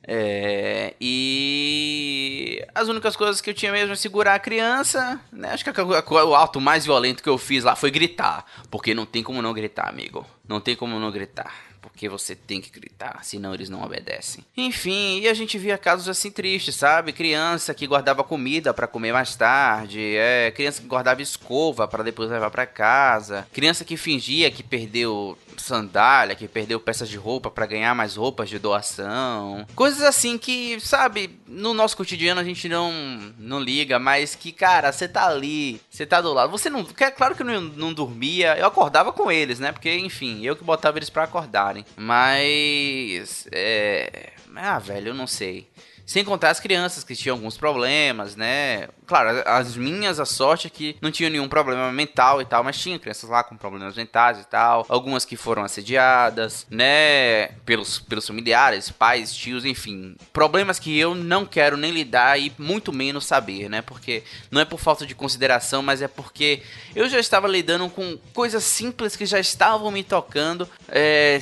É, 0.06 0.94
e 1.00 2.64
as 2.76 2.90
únicas 2.90 3.16
coisas 3.16 3.42
que 3.42 3.50
eu 3.50 3.54
tinha 3.54 3.72
mesmo 3.72 3.94
é 3.94 3.96
segurar 3.96 4.36
a 4.36 4.40
criança, 4.40 5.20
né? 5.32 5.50
Acho 5.52 5.64
que 5.64 5.72
o 5.82 6.36
ato 6.36 6.62
mais 6.62 6.86
violento 6.86 7.24
que 7.24 7.30
eu 7.30 7.38
fiz 7.38 7.64
lá 7.64 7.76
foi 7.76 7.90
gritar, 7.90 8.46
porque 8.70 8.94
não 8.94 9.06
tem 9.06 9.24
como 9.24 9.42
não 9.42 9.54
gritar, 9.54 9.90
amigo. 9.90 10.26
Não 10.48 10.62
tem 10.62 10.76
como 10.76 11.00
não 11.00 11.10
gritar 11.10 11.73
porque 11.84 12.08
você 12.08 12.34
tem 12.34 12.62
que 12.62 12.72
gritar, 12.72 13.20
senão 13.24 13.54
eles 13.54 13.70
não 13.70 13.84
obedecem. 13.84 14.44
Enfim, 14.56 15.20
e 15.20 15.28
a 15.28 15.34
gente 15.34 15.58
via 15.58 15.78
casos 15.78 16.08
assim 16.08 16.32
tristes, 16.32 16.76
sabe? 16.76 17.12
Criança 17.12 17.74
que 17.74 17.86
guardava 17.86 18.24
comida 18.24 18.74
para 18.74 18.88
comer 18.88 19.12
mais 19.12 19.36
tarde, 19.36 20.00
é, 20.16 20.50
criança 20.52 20.82
que 20.82 20.88
guardava 20.88 21.22
escova 21.22 21.88
para 21.88 22.04
depois 22.04 22.30
levar 22.32 22.50
para 22.50 22.66
casa, 22.66 23.46
criança 23.52 23.84
que 23.84 23.98
fingia 23.98 24.50
que 24.50 24.64
perdeu 24.64 25.38
sandália, 25.62 26.36
que 26.36 26.48
perdeu 26.48 26.80
peças 26.80 27.10
de 27.10 27.18
roupa 27.18 27.50
para 27.52 27.66
ganhar 27.66 27.94
mais 27.94 28.16
roupas 28.16 28.50
de 28.50 28.60
doação. 28.60 29.66
Coisas 29.76 30.02
assim 30.02 30.38
que, 30.38 30.80
sabe, 30.80 31.40
no 31.48 31.74
nosso 31.74 31.98
cotidiano 31.98 32.42
a 32.42 32.44
gente 32.44 32.68
não 32.68 32.92
não 33.38 33.60
liga, 33.60 34.00
mas 34.00 34.36
que, 34.36 34.52
cara, 34.52 34.92
você 34.92 35.08
tá 35.08 35.28
ali, 35.28 35.82
você 35.90 36.06
tá 36.06 36.22
do 36.22 36.34
lado. 36.34 36.52
Você 36.52 36.70
não, 36.70 36.86
é 37.00 37.12
claro 37.12 37.36
que 37.36 37.42
eu 37.42 37.46
não, 37.46 37.62
não 37.62 37.94
dormia, 37.94 38.58
eu 38.58 38.66
acordava 38.66 39.12
com 39.12 39.32
eles, 39.32 39.60
né? 39.60 39.72
Porque, 39.72 39.94
enfim, 39.96 40.44
eu 40.44 40.56
que 40.56 40.64
botava 40.64 40.98
eles 40.98 41.10
para 41.10 41.24
acordarem. 41.24 41.86
Mas 41.96 43.48
é, 43.52 44.34
ah, 44.56 44.80
velho, 44.80 45.10
eu 45.10 45.14
não 45.14 45.28
sei. 45.28 45.68
Sem 46.06 46.24
contar 46.24 46.50
as 46.50 46.60
crianças 46.60 47.04
que 47.04 47.16
tinham 47.16 47.38
alguns 47.38 47.58
problemas, 47.58 48.36
né? 48.36 48.90
Claro, 49.08 49.42
as 49.46 49.78
minhas, 49.78 50.20
a 50.20 50.26
sorte 50.26 50.68
é 50.68 50.70
que 50.70 50.98
não 51.02 51.12
tinham 51.12 51.32
nenhum 51.32 51.48
problema 51.48 51.92
mental 51.92 52.42
e 52.42 52.46
tal, 52.46 52.64
mas 52.64 52.78
tinha 52.78 53.00
crianças 53.00 53.30
lá 53.30 53.44
com 53.44 53.56
problemas 53.56 53.96
mentais 53.96 54.40
e 54.40 54.44
tal. 54.46 54.86
Algumas 54.90 55.24
que 55.24 55.38
foram 55.38 55.64
assediadas, 55.64 56.68
né? 56.70 57.48
Pelos, 57.66 58.00
pelos 58.00 58.28
familiares, 58.28 58.92
pais, 58.92 59.34
tios, 59.34 59.64
enfim. 59.64 60.16
Problemas 60.34 60.78
que 60.78 60.98
eu 60.98 61.16
não 61.16 61.46
quero 61.46 61.78
nem 61.78 61.92
lidar 61.92 62.38
e 62.40 62.52
muito 62.58 62.92
menos 62.92 63.26
saber, 63.26 63.70
né? 63.70 63.82
Porque 63.82 64.24
não 64.52 64.60
é 64.60 64.66
por 64.66 64.80
falta 64.80 65.06
de 65.06 65.16
consideração, 65.16 65.82
mas 65.82 66.02
é 66.02 66.08
porque 66.08 66.62
eu 66.96 67.08
já 67.08 67.20
estava 67.20 67.48
lidando 67.48 67.90
com 67.90 68.18
coisas 68.34 68.64
simples 68.64 69.16
que 69.16 69.26
já 69.26 69.40
estavam 69.40 69.90
me 69.90 70.04
tocando. 70.04 70.68
É, 70.90 71.40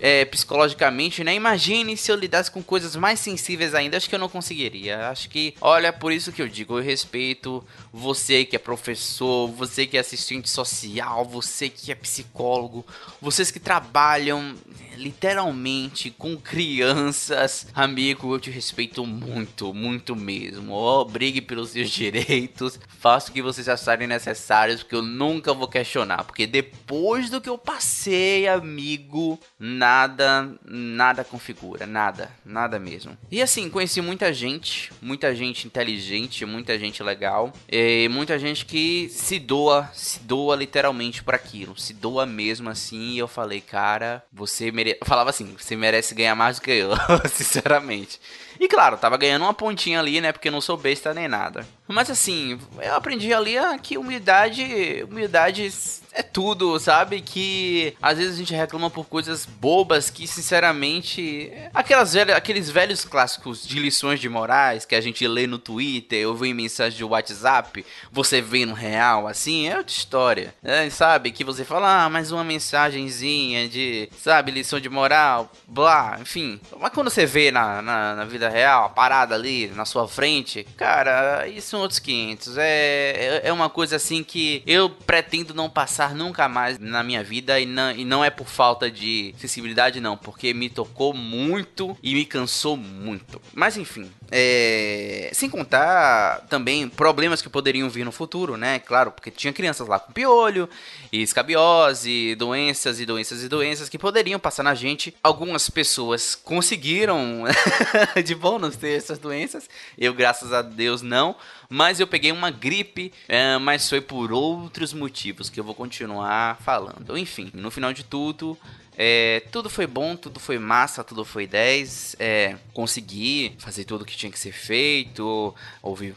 é, 0.00 0.24
psicologicamente, 0.24 1.24
né? 1.24 1.34
Imagine 1.34 1.96
se 1.96 2.10
eu 2.10 2.16
lidasse 2.16 2.50
com 2.50 2.62
coisas 2.62 2.96
mais 2.96 3.20
sensíveis 3.20 3.74
ainda. 3.74 3.96
Acho 3.96 4.08
que 4.08 4.14
eu 4.14 4.18
não 4.18 4.28
conseguiria. 4.28 5.08
Acho 5.08 5.28
que, 5.28 5.54
olha, 5.60 5.92
por 5.92 6.12
isso 6.12 6.32
que 6.32 6.42
eu 6.42 6.48
digo, 6.48 6.78
eu 6.78 6.82
respeito 6.82 7.64
você 7.92 8.44
que 8.44 8.56
é 8.56 8.58
professor, 8.58 9.48
você 9.48 9.86
que 9.86 9.96
é 9.96 10.00
assistente 10.00 10.48
social, 10.48 11.24
você 11.24 11.68
que 11.68 11.90
é 11.90 11.94
psicólogo, 11.94 12.84
vocês 13.20 13.50
que 13.50 13.60
trabalham 13.60 14.54
literalmente 14.96 16.10
com 16.10 16.36
crianças. 16.36 17.66
Amigo, 17.74 18.34
eu 18.34 18.40
te 18.40 18.50
respeito 18.50 19.06
muito, 19.06 19.72
muito 19.72 20.16
mesmo. 20.16 20.72
Oh, 20.74 21.04
brigue 21.04 21.40
pelos 21.40 21.70
seus 21.70 21.90
direitos. 21.90 22.78
Faça 22.98 23.30
o 23.30 23.32
que 23.32 23.42
vocês 23.42 23.68
acharem 23.68 24.08
necessários, 24.08 24.82
porque 24.82 24.94
eu 24.94 25.02
nunca 25.02 25.52
vou 25.52 25.68
questionar. 25.68 26.24
Porque 26.24 26.46
depois 26.46 27.30
do 27.30 27.40
que 27.40 27.48
eu 27.48 27.58
passei, 27.58 28.48
amigo, 28.48 29.38
nada, 29.86 30.50
nada 30.64 31.22
configura, 31.22 31.86
nada, 31.86 32.28
nada 32.44 32.76
mesmo. 32.76 33.16
E 33.30 33.40
assim, 33.40 33.70
conheci 33.70 34.00
muita 34.00 34.32
gente, 34.32 34.92
muita 35.00 35.32
gente 35.32 35.64
inteligente, 35.64 36.44
muita 36.44 36.76
gente 36.76 37.04
legal, 37.04 37.52
e 37.70 38.08
muita 38.08 38.36
gente 38.36 38.66
que 38.66 39.08
se 39.10 39.38
doa, 39.38 39.88
se 39.94 40.18
doa 40.20 40.56
literalmente 40.56 41.22
para 41.22 41.36
aquilo, 41.36 41.78
se 41.78 41.94
doa 41.94 42.26
mesmo 42.26 42.68
assim. 42.68 43.12
E 43.12 43.18
eu 43.18 43.28
falei, 43.28 43.60
cara, 43.60 44.24
você 44.32 44.72
merece 44.72 44.96
mere... 44.96 44.98
falava 45.04 45.30
assim, 45.30 45.54
você 45.56 45.76
merece 45.76 46.14
ganhar 46.16 46.34
mais 46.34 46.56
do 46.56 46.62
que 46.62 46.72
eu, 46.72 46.90
sinceramente. 47.30 48.18
E 48.58 48.68
claro, 48.68 48.96
tava 48.96 49.16
ganhando 49.16 49.42
uma 49.42 49.54
pontinha 49.54 50.00
ali, 50.00 50.20
né? 50.20 50.32
Porque 50.32 50.48
eu 50.48 50.52
não 50.52 50.60
sou 50.60 50.76
besta 50.76 51.12
nem 51.12 51.28
nada. 51.28 51.66
Mas 51.88 52.10
assim, 52.10 52.58
eu 52.82 52.94
aprendi 52.94 53.32
ali 53.32 53.54
que 53.82 53.96
humildade, 53.96 55.04
humildade 55.08 55.70
é 56.12 56.22
tudo, 56.22 56.78
sabe? 56.80 57.20
Que 57.20 57.94
às 58.00 58.18
vezes 58.18 58.34
a 58.34 58.38
gente 58.38 58.54
reclama 58.54 58.90
por 58.90 59.04
coisas 59.04 59.44
bobas 59.44 60.10
que, 60.10 60.26
sinceramente, 60.26 61.52
aquelas 61.74 62.14
velhas, 62.14 62.36
aqueles 62.36 62.70
velhos 62.70 63.04
clássicos 63.04 63.66
de 63.66 63.78
lições 63.78 64.18
de 64.18 64.28
morais 64.28 64.84
que 64.84 64.94
a 64.94 65.00
gente 65.00 65.26
lê 65.28 65.46
no 65.46 65.58
Twitter, 65.58 66.26
ou 66.26 66.34
vê 66.34 66.48
em 66.48 66.54
mensagem 66.54 66.96
de 66.96 67.04
WhatsApp, 67.04 67.84
você 68.10 68.40
vê 68.40 68.64
no 68.64 68.72
real, 68.74 69.28
assim, 69.28 69.68
é 69.68 69.76
outra 69.76 69.92
história. 69.92 70.54
É, 70.64 70.88
sabe? 70.90 71.30
Que 71.30 71.44
você 71.44 71.64
fala, 71.64 72.04
ah, 72.04 72.10
mais 72.10 72.32
uma 72.32 72.42
mensagenzinha 72.42 73.68
de, 73.68 74.08
sabe, 74.18 74.50
lição 74.50 74.80
de 74.80 74.88
moral, 74.88 75.52
blá, 75.68 76.18
enfim. 76.20 76.58
Mas 76.80 76.92
quando 76.92 77.10
você 77.10 77.26
vê 77.26 77.50
na, 77.50 77.82
na, 77.82 78.14
na 78.16 78.24
vida 78.24 78.45
real, 78.48 78.90
parada 78.90 79.34
ali 79.34 79.68
na 79.68 79.84
sua 79.84 80.06
frente, 80.06 80.66
cara, 80.76 81.46
isso 81.48 81.68
são 81.70 81.80
outros 81.80 81.98
500. 81.98 82.58
É, 82.58 82.62
é, 82.62 83.40
é 83.44 83.52
uma 83.52 83.68
coisa 83.68 83.96
assim 83.96 84.22
que 84.22 84.62
eu 84.66 84.88
pretendo 84.90 85.54
não 85.54 85.68
passar 85.68 85.96
passar 85.96 86.14
nunca 86.14 86.48
mais 86.48 86.78
na 86.78 87.02
minha 87.02 87.24
vida 87.24 87.58
e 87.58 87.64
não, 87.64 87.90
e 87.90 88.04
não 88.04 88.24
é 88.24 88.28
por 88.28 88.46
falta 88.46 88.90
de 88.90 89.34
sensibilidade, 89.38 90.00
não, 90.00 90.16
porque 90.16 90.52
me 90.52 90.68
tocou 90.68 91.14
muito 91.14 91.96
e 92.02 92.14
me 92.14 92.26
cansou 92.26 92.76
muito. 92.76 93.40
Mas 93.54 93.76
enfim, 93.76 94.10
é... 94.30 95.30
sem 95.32 95.48
contar 95.48 96.44
também 96.48 96.88
problemas 96.88 97.40
que 97.40 97.48
poderiam 97.48 97.88
vir 97.88 98.04
no 98.04 98.12
futuro, 98.12 98.56
né? 98.56 98.78
Claro, 98.80 99.10
porque 99.10 99.30
tinha 99.30 99.52
crianças 99.52 99.88
lá 99.88 99.98
com 99.98 100.12
piolho, 100.12 100.68
e 101.12 101.22
escabiose, 101.22 102.34
doenças 102.34 103.00
e 103.00 103.06
doenças 103.06 103.42
e 103.42 103.48
doenças 103.48 103.88
que 103.88 103.98
poderiam 103.98 104.38
passar 104.38 104.62
na 104.62 104.74
gente. 104.74 105.14
Algumas 105.22 105.70
pessoas 105.70 106.34
conseguiram 106.34 107.44
de 108.24 108.34
bônus 108.36 108.76
ter 108.76 108.96
essas 108.96 109.18
doenças, 109.18 109.68
eu, 109.98 110.14
graças 110.14 110.52
a 110.52 110.62
Deus, 110.62 111.02
não 111.02 111.36
mas 111.68 112.00
eu 112.00 112.06
peguei 112.06 112.32
uma 112.32 112.50
gripe, 112.50 113.12
é, 113.28 113.58
mas 113.58 113.88
foi 113.88 114.00
por 114.00 114.32
outros 114.32 114.92
motivos 114.92 115.50
que 115.50 115.58
eu 115.58 115.64
vou 115.64 115.74
continuar 115.74 116.58
falando. 116.60 117.16
Enfim, 117.18 117.50
no 117.54 117.70
final 117.70 117.92
de 117.92 118.04
tudo, 118.04 118.56
é, 118.96 119.42
tudo 119.50 119.68
foi 119.68 119.86
bom, 119.86 120.16
tudo 120.16 120.38
foi 120.38 120.58
massa, 120.58 121.02
tudo 121.02 121.24
foi 121.24 121.46
10. 121.46 122.16
É, 122.18 122.56
consegui 122.72 123.54
fazer 123.58 123.84
tudo 123.84 124.04
que 124.04 124.16
tinha 124.16 124.30
que 124.30 124.38
ser 124.38 124.52
feito, 124.52 125.54
houve 125.82 126.14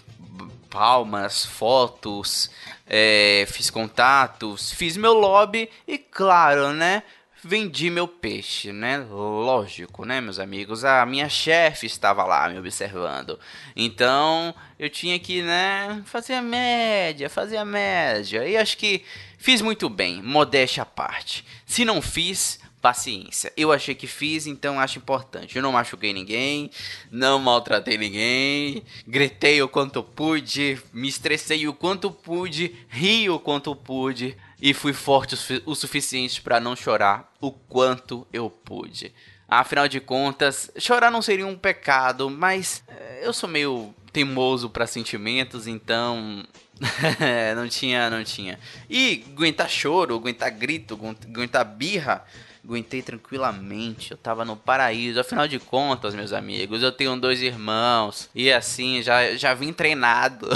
palmas, 0.70 1.46
fotos, 1.46 2.52
é, 2.86 3.46
fiz 3.50 3.72
contatos, 3.72 4.72
fiz 4.72 4.96
meu 4.96 5.14
lobby 5.14 5.68
e, 5.88 5.98
claro, 5.98 6.72
né? 6.74 7.02
Vendi 7.44 7.90
meu 7.90 8.08
peixe, 8.08 8.72
né? 8.72 8.98
Lógico, 9.10 10.06
né, 10.06 10.22
meus 10.22 10.40
amigos? 10.40 10.84
A 10.84 11.06
minha 11.06 11.30
chefe 11.30 11.86
estava 11.86 12.24
lá 12.24 12.50
me 12.50 12.58
observando. 12.58 13.40
Então, 13.76 14.54
Eu 14.82 14.90
tinha 14.90 15.20
que, 15.20 15.42
né, 15.42 16.02
fazer 16.06 16.36
a 16.36 16.42
média, 16.42 17.30
fazer 17.30 17.58
a 17.58 17.66
média. 17.66 18.48
E 18.48 18.56
acho 18.56 18.78
que 18.78 19.04
fiz 19.38 19.62
muito 19.62 19.90
bem, 19.90 20.24
modéstia 20.24 20.84
à 20.84 20.86
parte. 20.86 21.44
Se 21.66 21.84
não 21.84 22.02
fiz, 22.02 22.62
paciência. 22.82 23.52
Eu 23.58 23.72
achei 23.72 23.94
que 23.94 24.08
fiz, 24.08 24.48
então 24.48 24.80
acho 24.80 24.98
importante. 24.98 25.56
Eu 25.56 25.62
não 25.62 25.74
machuquei 25.74 26.14
ninguém, 26.14 26.72
não 27.12 27.40
maltratei 27.40 27.98
ninguém, 27.98 28.84
gritei 29.06 29.62
o 29.62 29.68
quanto 29.68 30.02
pude, 30.02 30.82
me 30.94 31.08
estressei 31.08 31.68
o 31.68 31.74
quanto 31.74 32.10
pude, 32.10 32.74
ri 32.88 33.30
o 33.30 33.40
quanto 33.40 33.76
pude 33.76 34.38
e 34.62 34.74
fui 34.74 34.94
forte 34.94 35.36
o 35.66 35.76
suficiente 35.76 36.42
para 36.42 36.60
não 36.60 36.76
chorar 36.76 37.32
o 37.40 37.52
quanto 37.52 38.28
eu 38.32 38.50
pude. 38.50 39.14
Afinal 39.48 39.88
de 39.88 40.00
contas, 40.00 40.70
chorar 40.78 41.10
não 41.10 41.22
seria 41.22 41.48
um 41.48 41.58
pecado, 41.58 42.30
mas 42.30 42.84
eh, 42.88 43.22
eu 43.24 43.34
sou 43.34 43.50
meio 43.50 43.94
teimoso 44.12 44.70
para 44.70 44.86
sentimentos, 44.86 45.66
então 45.66 46.46
não 47.56 47.68
tinha, 47.68 48.10
não 48.10 48.24
tinha. 48.24 48.60
E 48.90 49.26
aguentar 49.32 49.70
choro, 49.70 50.16
aguentar 50.16 50.52
grito, 50.52 51.00
aguentar 51.28 51.66
birra, 51.66 52.24
aguentei 52.70 53.02
tranquilamente. 53.02 54.12
Eu 54.12 54.18
tava 54.18 54.46
no 54.46 54.56
paraíso. 54.56 55.20
Afinal 55.20 55.48
de 55.48 55.60
contas, 55.60 56.14
meus 56.14 56.32
amigos, 56.32 56.84
eu 56.84 56.92
tenho 56.92 57.20
dois 57.20 57.42
irmãos. 57.42 58.30
E 58.36 58.52
assim, 58.52 59.02
já, 59.02 59.36
já 59.36 59.54
vim 59.56 59.74
treinado. 59.74 60.48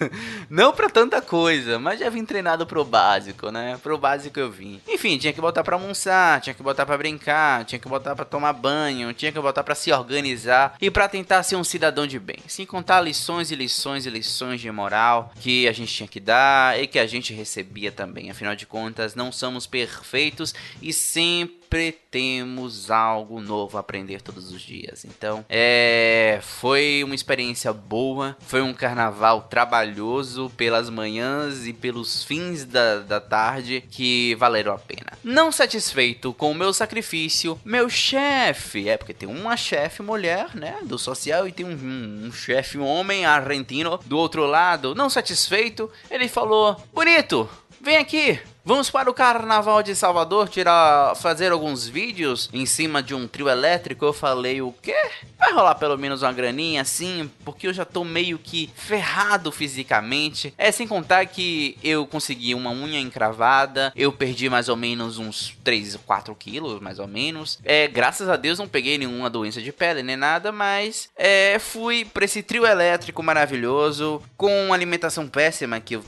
Não 0.50 0.72
pra 0.72 0.90
tanta 0.90 1.22
coisa, 1.22 1.78
mas 1.78 1.98
já 1.98 2.10
vim 2.10 2.24
treinado 2.24 2.66
pro 2.66 2.84
básico, 2.84 3.50
né? 3.50 3.78
Pro 3.82 3.96
básico 3.96 4.38
eu 4.38 4.50
vim. 4.50 4.80
Enfim, 4.86 5.16
tinha 5.16 5.32
que 5.32 5.40
botar 5.40 5.64
pra 5.64 5.76
almoçar, 5.76 6.40
tinha 6.42 6.54
que 6.54 6.62
botar 6.62 6.84
pra 6.84 6.98
brincar, 6.98 7.64
tinha 7.64 7.78
que 7.78 7.88
botar 7.88 8.14
pra 8.14 8.24
tomar 8.24 8.52
banho, 8.52 9.14
tinha 9.14 9.32
que 9.32 9.40
botar 9.40 9.64
pra 9.64 9.74
se 9.74 9.90
organizar 9.90 10.76
e 10.80 10.90
pra 10.90 11.08
tentar 11.08 11.42
ser 11.42 11.56
um 11.56 11.64
cidadão 11.64 12.06
de 12.06 12.18
bem. 12.18 12.38
Sem 12.46 12.66
contar 12.66 13.00
lições 13.00 13.50
e 13.50 13.54
lições 13.54 14.04
e 14.04 14.10
lições 14.10 14.60
de 14.60 14.70
moral 14.70 15.32
que 15.40 15.66
a 15.66 15.72
gente 15.72 15.92
tinha 15.92 16.08
que 16.08 16.20
dar 16.20 16.78
e 16.78 16.86
que 16.86 16.98
a 16.98 17.06
gente 17.06 17.32
recebia 17.32 17.90
também. 17.90 18.30
Afinal 18.30 18.54
de 18.54 18.66
contas, 18.66 19.14
não 19.14 19.32
somos 19.32 19.66
perfeitos 19.66 20.54
e 20.80 20.92
sempre 20.92 21.61
sempre 21.72 21.98
temos 22.10 22.90
algo 22.90 23.40
novo 23.40 23.78
a 23.78 23.80
aprender 23.80 24.20
todos 24.20 24.52
os 24.52 24.60
dias. 24.60 25.06
Então, 25.06 25.42
é, 25.48 26.38
foi 26.42 27.02
uma 27.02 27.14
experiência 27.14 27.72
boa, 27.72 28.36
foi 28.40 28.60
um 28.60 28.74
carnaval 28.74 29.40
trabalhoso 29.48 30.52
pelas 30.54 30.90
manhãs 30.90 31.66
e 31.66 31.72
pelos 31.72 32.24
fins 32.24 32.66
da, 32.66 32.98
da 32.98 33.18
tarde 33.22 33.82
que 33.90 34.34
valeram 34.34 34.74
a 34.74 34.78
pena. 34.78 35.12
Não 35.24 35.50
satisfeito 35.50 36.34
com 36.34 36.50
o 36.50 36.54
meu 36.54 36.74
sacrifício, 36.74 37.58
meu 37.64 37.88
chefe, 37.88 38.90
é 38.90 38.98
porque 38.98 39.14
tem 39.14 39.28
uma 39.28 39.56
chefe 39.56 40.02
mulher, 40.02 40.54
né, 40.54 40.76
do 40.82 40.98
social 40.98 41.48
e 41.48 41.52
tem 41.52 41.64
um, 41.64 41.70
um, 41.70 42.26
um 42.26 42.32
chefe 42.32 42.76
homem 42.76 43.24
argentino 43.24 43.98
do 44.04 44.18
outro 44.18 44.44
lado. 44.44 44.94
Não 44.94 45.08
satisfeito, 45.08 45.90
ele 46.10 46.28
falou: 46.28 46.76
Bonito, 46.92 47.48
vem 47.80 47.96
aqui, 47.96 48.38
Vamos 48.64 48.88
para 48.88 49.10
o 49.10 49.14
Carnaval 49.14 49.82
de 49.82 49.92
Salvador 49.92 50.48
tirar, 50.48 51.16
fazer 51.16 51.50
alguns 51.50 51.88
vídeos 51.88 52.48
em 52.52 52.64
cima 52.64 53.02
de 53.02 53.12
um 53.12 53.26
trio 53.26 53.48
elétrico. 53.48 54.04
Eu 54.04 54.12
falei 54.12 54.62
o 54.62 54.72
quê? 54.80 54.94
Vai 55.36 55.52
rolar 55.52 55.74
pelo 55.74 55.98
menos 55.98 56.22
uma 56.22 56.32
graninha 56.32 56.82
assim, 56.82 57.28
porque 57.44 57.66
eu 57.66 57.72
já 57.72 57.84
tô 57.84 58.04
meio 58.04 58.38
que 58.38 58.70
ferrado 58.76 59.50
fisicamente. 59.50 60.54
É 60.56 60.70
sem 60.70 60.86
contar 60.86 61.26
que 61.26 61.76
eu 61.82 62.06
consegui 62.06 62.54
uma 62.54 62.70
unha 62.70 63.00
encravada, 63.00 63.92
eu 63.96 64.12
perdi 64.12 64.48
mais 64.48 64.68
ou 64.68 64.76
menos 64.76 65.18
uns 65.18 65.58
3, 65.64 65.96
4 65.96 66.32
quilos, 66.36 66.80
mais 66.80 67.00
ou 67.00 67.08
menos. 67.08 67.58
É, 67.64 67.88
graças 67.88 68.28
a 68.28 68.36
Deus 68.36 68.60
não 68.60 68.68
peguei 68.68 68.96
nenhuma 68.96 69.28
doença 69.28 69.60
de 69.60 69.72
pele 69.72 70.04
nem 70.04 70.16
nada, 70.16 70.52
mas 70.52 71.08
é, 71.16 71.58
fui 71.58 72.04
para 72.04 72.24
esse 72.24 72.44
trio 72.44 72.64
elétrico 72.64 73.24
maravilhoso, 73.24 74.22
com 74.36 74.72
alimentação 74.72 75.26
péssima 75.26 75.80
que 75.80 75.96
eu 75.96 76.04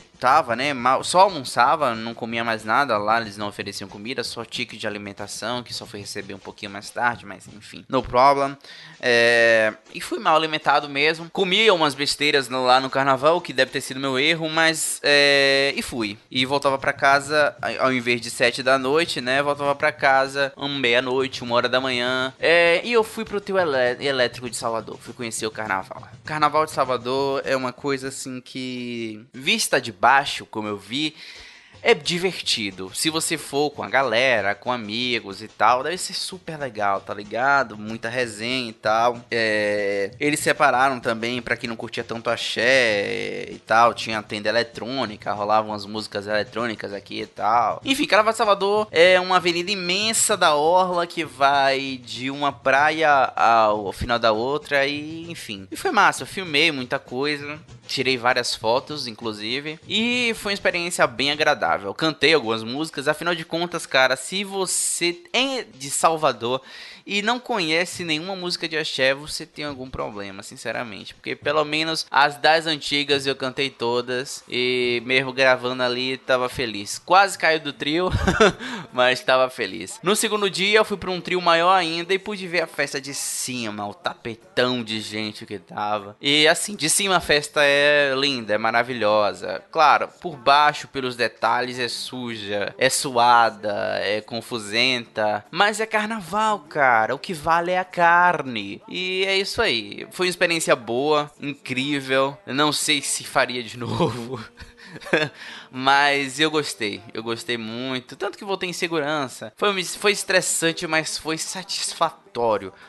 né? 0.57 0.73
Mal, 0.73 1.03
só 1.03 1.21
almoçava, 1.21 1.95
não 1.95 2.15
comia 2.15 2.45
mais 2.45 2.65
nada. 2.65 2.97
Lá 2.99 3.21
eles 3.21 3.37
não 3.37 3.49
ofereciam 3.49 3.89
comida, 3.89 4.25
só 4.25 4.45
ticket 4.45 4.81
de 4.81 4.87
alimentação, 4.87 5.63
que 5.63 5.75
só 5.75 5.87
fui 5.87 6.01
receber 6.01 6.35
um 6.35 6.39
pouquinho 6.39 6.71
mais 6.71 6.91
tarde, 6.91 7.27
mas 7.27 7.47
enfim, 7.49 7.85
no 7.89 8.03
problem. 8.03 8.57
É, 9.01 9.73
e 9.93 10.01
fui 10.01 10.19
mal 10.19 10.37
alimentado 10.37 10.89
mesmo. 10.89 11.29
Comia 11.31 11.73
umas 11.75 11.95
besteiras 11.95 12.49
lá 12.49 12.81
no 12.81 12.91
carnaval, 12.91 13.41
que 13.41 13.53
deve 13.53 13.71
ter 13.71 13.81
sido 13.81 14.01
meu 14.01 14.19
erro, 14.19 14.49
mas. 14.49 15.01
É, 15.03 15.73
e 15.77 15.83
fui. 15.83 16.19
E 16.31 16.45
voltava 16.47 16.79
para 16.79 16.93
casa, 16.93 17.55
ao 17.79 17.93
invés 17.93 18.21
de 18.21 18.31
sete 18.31 18.63
da 18.63 18.79
noite, 18.79 19.21
né? 19.21 19.43
Voltava 19.43 19.75
para 19.75 19.93
casa 19.93 20.53
meia-noite, 20.85 21.43
uma 21.43 21.55
hora 21.55 21.69
da 21.69 21.81
manhã. 21.81 22.33
É, 22.39 22.81
e 22.85 22.93
eu 22.93 23.03
fui 23.03 23.25
pro 23.25 23.41
teu 23.41 23.57
elétrico 23.59 24.51
de 24.51 24.57
Salvador. 24.57 24.99
Fui 25.01 25.15
conhecer 25.15 25.47
o 25.47 25.51
carnaval. 25.51 26.09
O 26.23 26.27
carnaval 26.27 26.65
de 26.67 26.73
Salvador 26.73 27.43
é 27.45 27.57
uma 27.57 27.73
coisa 27.73 28.09
assim 28.09 28.41
que. 28.41 29.25
Vista 29.33 29.81
de 29.81 29.93
baixo, 29.93 30.14
como 30.51 30.69
eu 30.69 30.77
vi 30.77 31.15
é 31.85 31.93
divertido. 31.93 32.91
Se 32.95 33.11
você 33.11 33.37
for 33.37 33.71
com 33.71 33.83
a 33.83 33.91
galera, 33.91 34.55
com 34.55 34.73
amigos 34.73 35.43
e 35.43 35.49
tal, 35.49 35.83
deve 35.83 35.99
ser 35.99 36.15
super 36.15 36.59
legal, 36.59 37.03
tá 37.03 37.13
ligado? 37.13 37.77
Muita 37.77 38.09
resenha 38.09 38.71
e 38.71 38.73
tal. 38.73 39.21
É... 39.31 40.11
Eles 40.19 40.41
separaram 40.41 40.99
também 40.99 41.43
para 41.43 41.59
quem 41.59 41.69
não 41.69 41.77
curtia 41.77 42.03
tanto 42.03 42.31
axé 42.31 43.51
e 43.51 43.59
tal. 43.59 43.93
Tinha 43.93 44.23
tenda 44.23 44.49
eletrônica, 44.49 45.31
rolavam 45.35 45.75
as 45.75 45.85
músicas 45.85 46.27
eletrônicas 46.27 46.95
aqui 46.95 47.21
e 47.21 47.27
tal. 47.27 47.83
Enfim, 47.85 48.07
Carnaval 48.07 48.33
de 48.33 48.39
Salvador 48.39 48.89
é 48.91 49.21
uma 49.21 49.37
avenida 49.37 49.71
imensa 49.71 50.39
da 50.39 50.55
Orla 50.55 51.07
que 51.07 51.23
vai 51.23 52.01
de 52.03 52.31
uma 52.31 52.51
praia 52.51 53.31
ao 53.37 53.93
final 53.93 54.19
da 54.19 54.33
outra 54.33 54.87
e 54.87 55.31
enfim. 55.31 55.69
E 55.71 55.77
foi 55.77 55.91
massa, 55.91 56.23
eu 56.23 56.27
filmei 56.27 56.73
muita 56.73 56.99
coisa. 56.99 57.61
Tirei 57.87 58.17
várias 58.17 58.55
fotos, 58.55 59.07
inclusive. 59.07 59.79
E 59.89 60.33
foi 60.37 60.53
uma 60.53 60.55
experiência 60.55 61.07
bem 61.07 61.31
agradável. 61.31 61.93
Cantei 61.95 62.35
algumas 62.35 62.63
músicas. 62.63 63.09
Afinal 63.09 63.35
de 63.35 63.45
contas, 63.45 63.87
cara, 63.87 64.17
se 64.17 64.43
você 64.43 65.19
é 65.33 65.63
de 65.65 65.91
Salvador 65.91 66.63
e 67.07 67.23
não 67.23 67.39
conhece 67.39 68.05
nenhuma 68.05 68.35
música 68.35 68.69
de 68.69 68.77
axé, 68.77 69.15
você 69.15 69.45
tem 69.45 69.65
algum 69.65 69.91
problema, 69.91 70.43
sinceramente. 70.43 71.15
Porque 71.15 71.37
pelo 71.37 71.65
menos 71.65 72.07
as 72.11 72.37
das 72.37 72.67
antigas 72.67 73.27
eu 73.27 73.37
cantei 73.37 73.71
todas. 73.71 74.43
E 74.49 75.03
mesmo 75.05 75.33
gravando 75.33 75.83
ali, 75.83 76.17
tava 76.17 76.49
feliz. 76.49 76.99
Quase 76.99 77.39
caiu 77.39 77.61
do 77.61 77.73
trio, 77.73 78.11
mas 78.93 79.21
tava 79.21 79.51
feliz. 79.51 79.99
No 80.03 80.17
segundo 80.17 80.49
dia 80.49 80.79
eu 80.79 80.85
fui 80.85 80.97
para 80.97 81.11
um 81.11 81.21
trio 81.21 81.41
maior 81.41 81.75
ainda 81.75 82.15
e 82.15 82.19
pude 82.19 82.47
ver 82.47 82.63
a 82.63 82.67
festa 82.67 83.01
de 83.01 83.13
cima, 83.13 83.87
o 83.87 83.95
tapetão 83.95 84.83
de 84.83 85.01
gente 85.01 85.45
que 85.45 85.59
tava. 85.59 86.17
E 86.21 86.49
assim, 86.49 86.75
de 86.75 86.89
cima 86.89 87.17
a 87.17 87.21
festa 87.21 87.61
é 87.63 88.15
linda, 88.17 88.55
é 88.55 88.59
maravilhosa. 88.59 89.63
Claro, 89.71 90.09
por 90.21 90.37
baixo, 90.37 90.89
pelos 90.89 91.17
detalhes, 91.17 91.79
é 91.79 91.89
suja, 91.89 92.75
é 92.79 92.89
suada, 92.89 93.99
é 94.01 94.21
confusenta. 94.21 95.45
Mas 95.51 95.81
é 95.81 95.87
carnaval, 95.87 96.61
cara 96.61 96.94
cara. 96.95 97.15
O 97.15 97.19
que 97.19 97.35
vale 97.35 97.73
é 97.73 97.79
a 97.79 97.85
carne. 97.85 98.81
E 98.89 99.25
é 99.27 99.37
isso 99.37 99.61
aí. 99.61 100.07
Foi 100.13 100.27
uma 100.27 100.31
experiência 100.31 100.77
boa, 100.77 101.31
incrível. 101.41 102.39
Não 102.47 102.73
sei 102.73 103.03
se 103.03 103.25
faria 103.25 103.63
de 103.65 103.77
novo. 103.79 104.39
Mas 105.77 106.39
eu 106.39 106.53
gostei, 106.53 107.03
eu 107.13 107.21
gostei 107.21 107.59
muito. 107.59 108.15
Tanto 108.15 108.39
que 108.39 108.45
voltei 108.45 108.69
em 108.69 108.73
segurança. 108.73 109.53
Foi, 109.57 109.85
foi 109.85 110.13
estressante, 110.13 110.87
mas 110.87 111.19
foi 111.19 111.37
satisfatório 111.37 112.25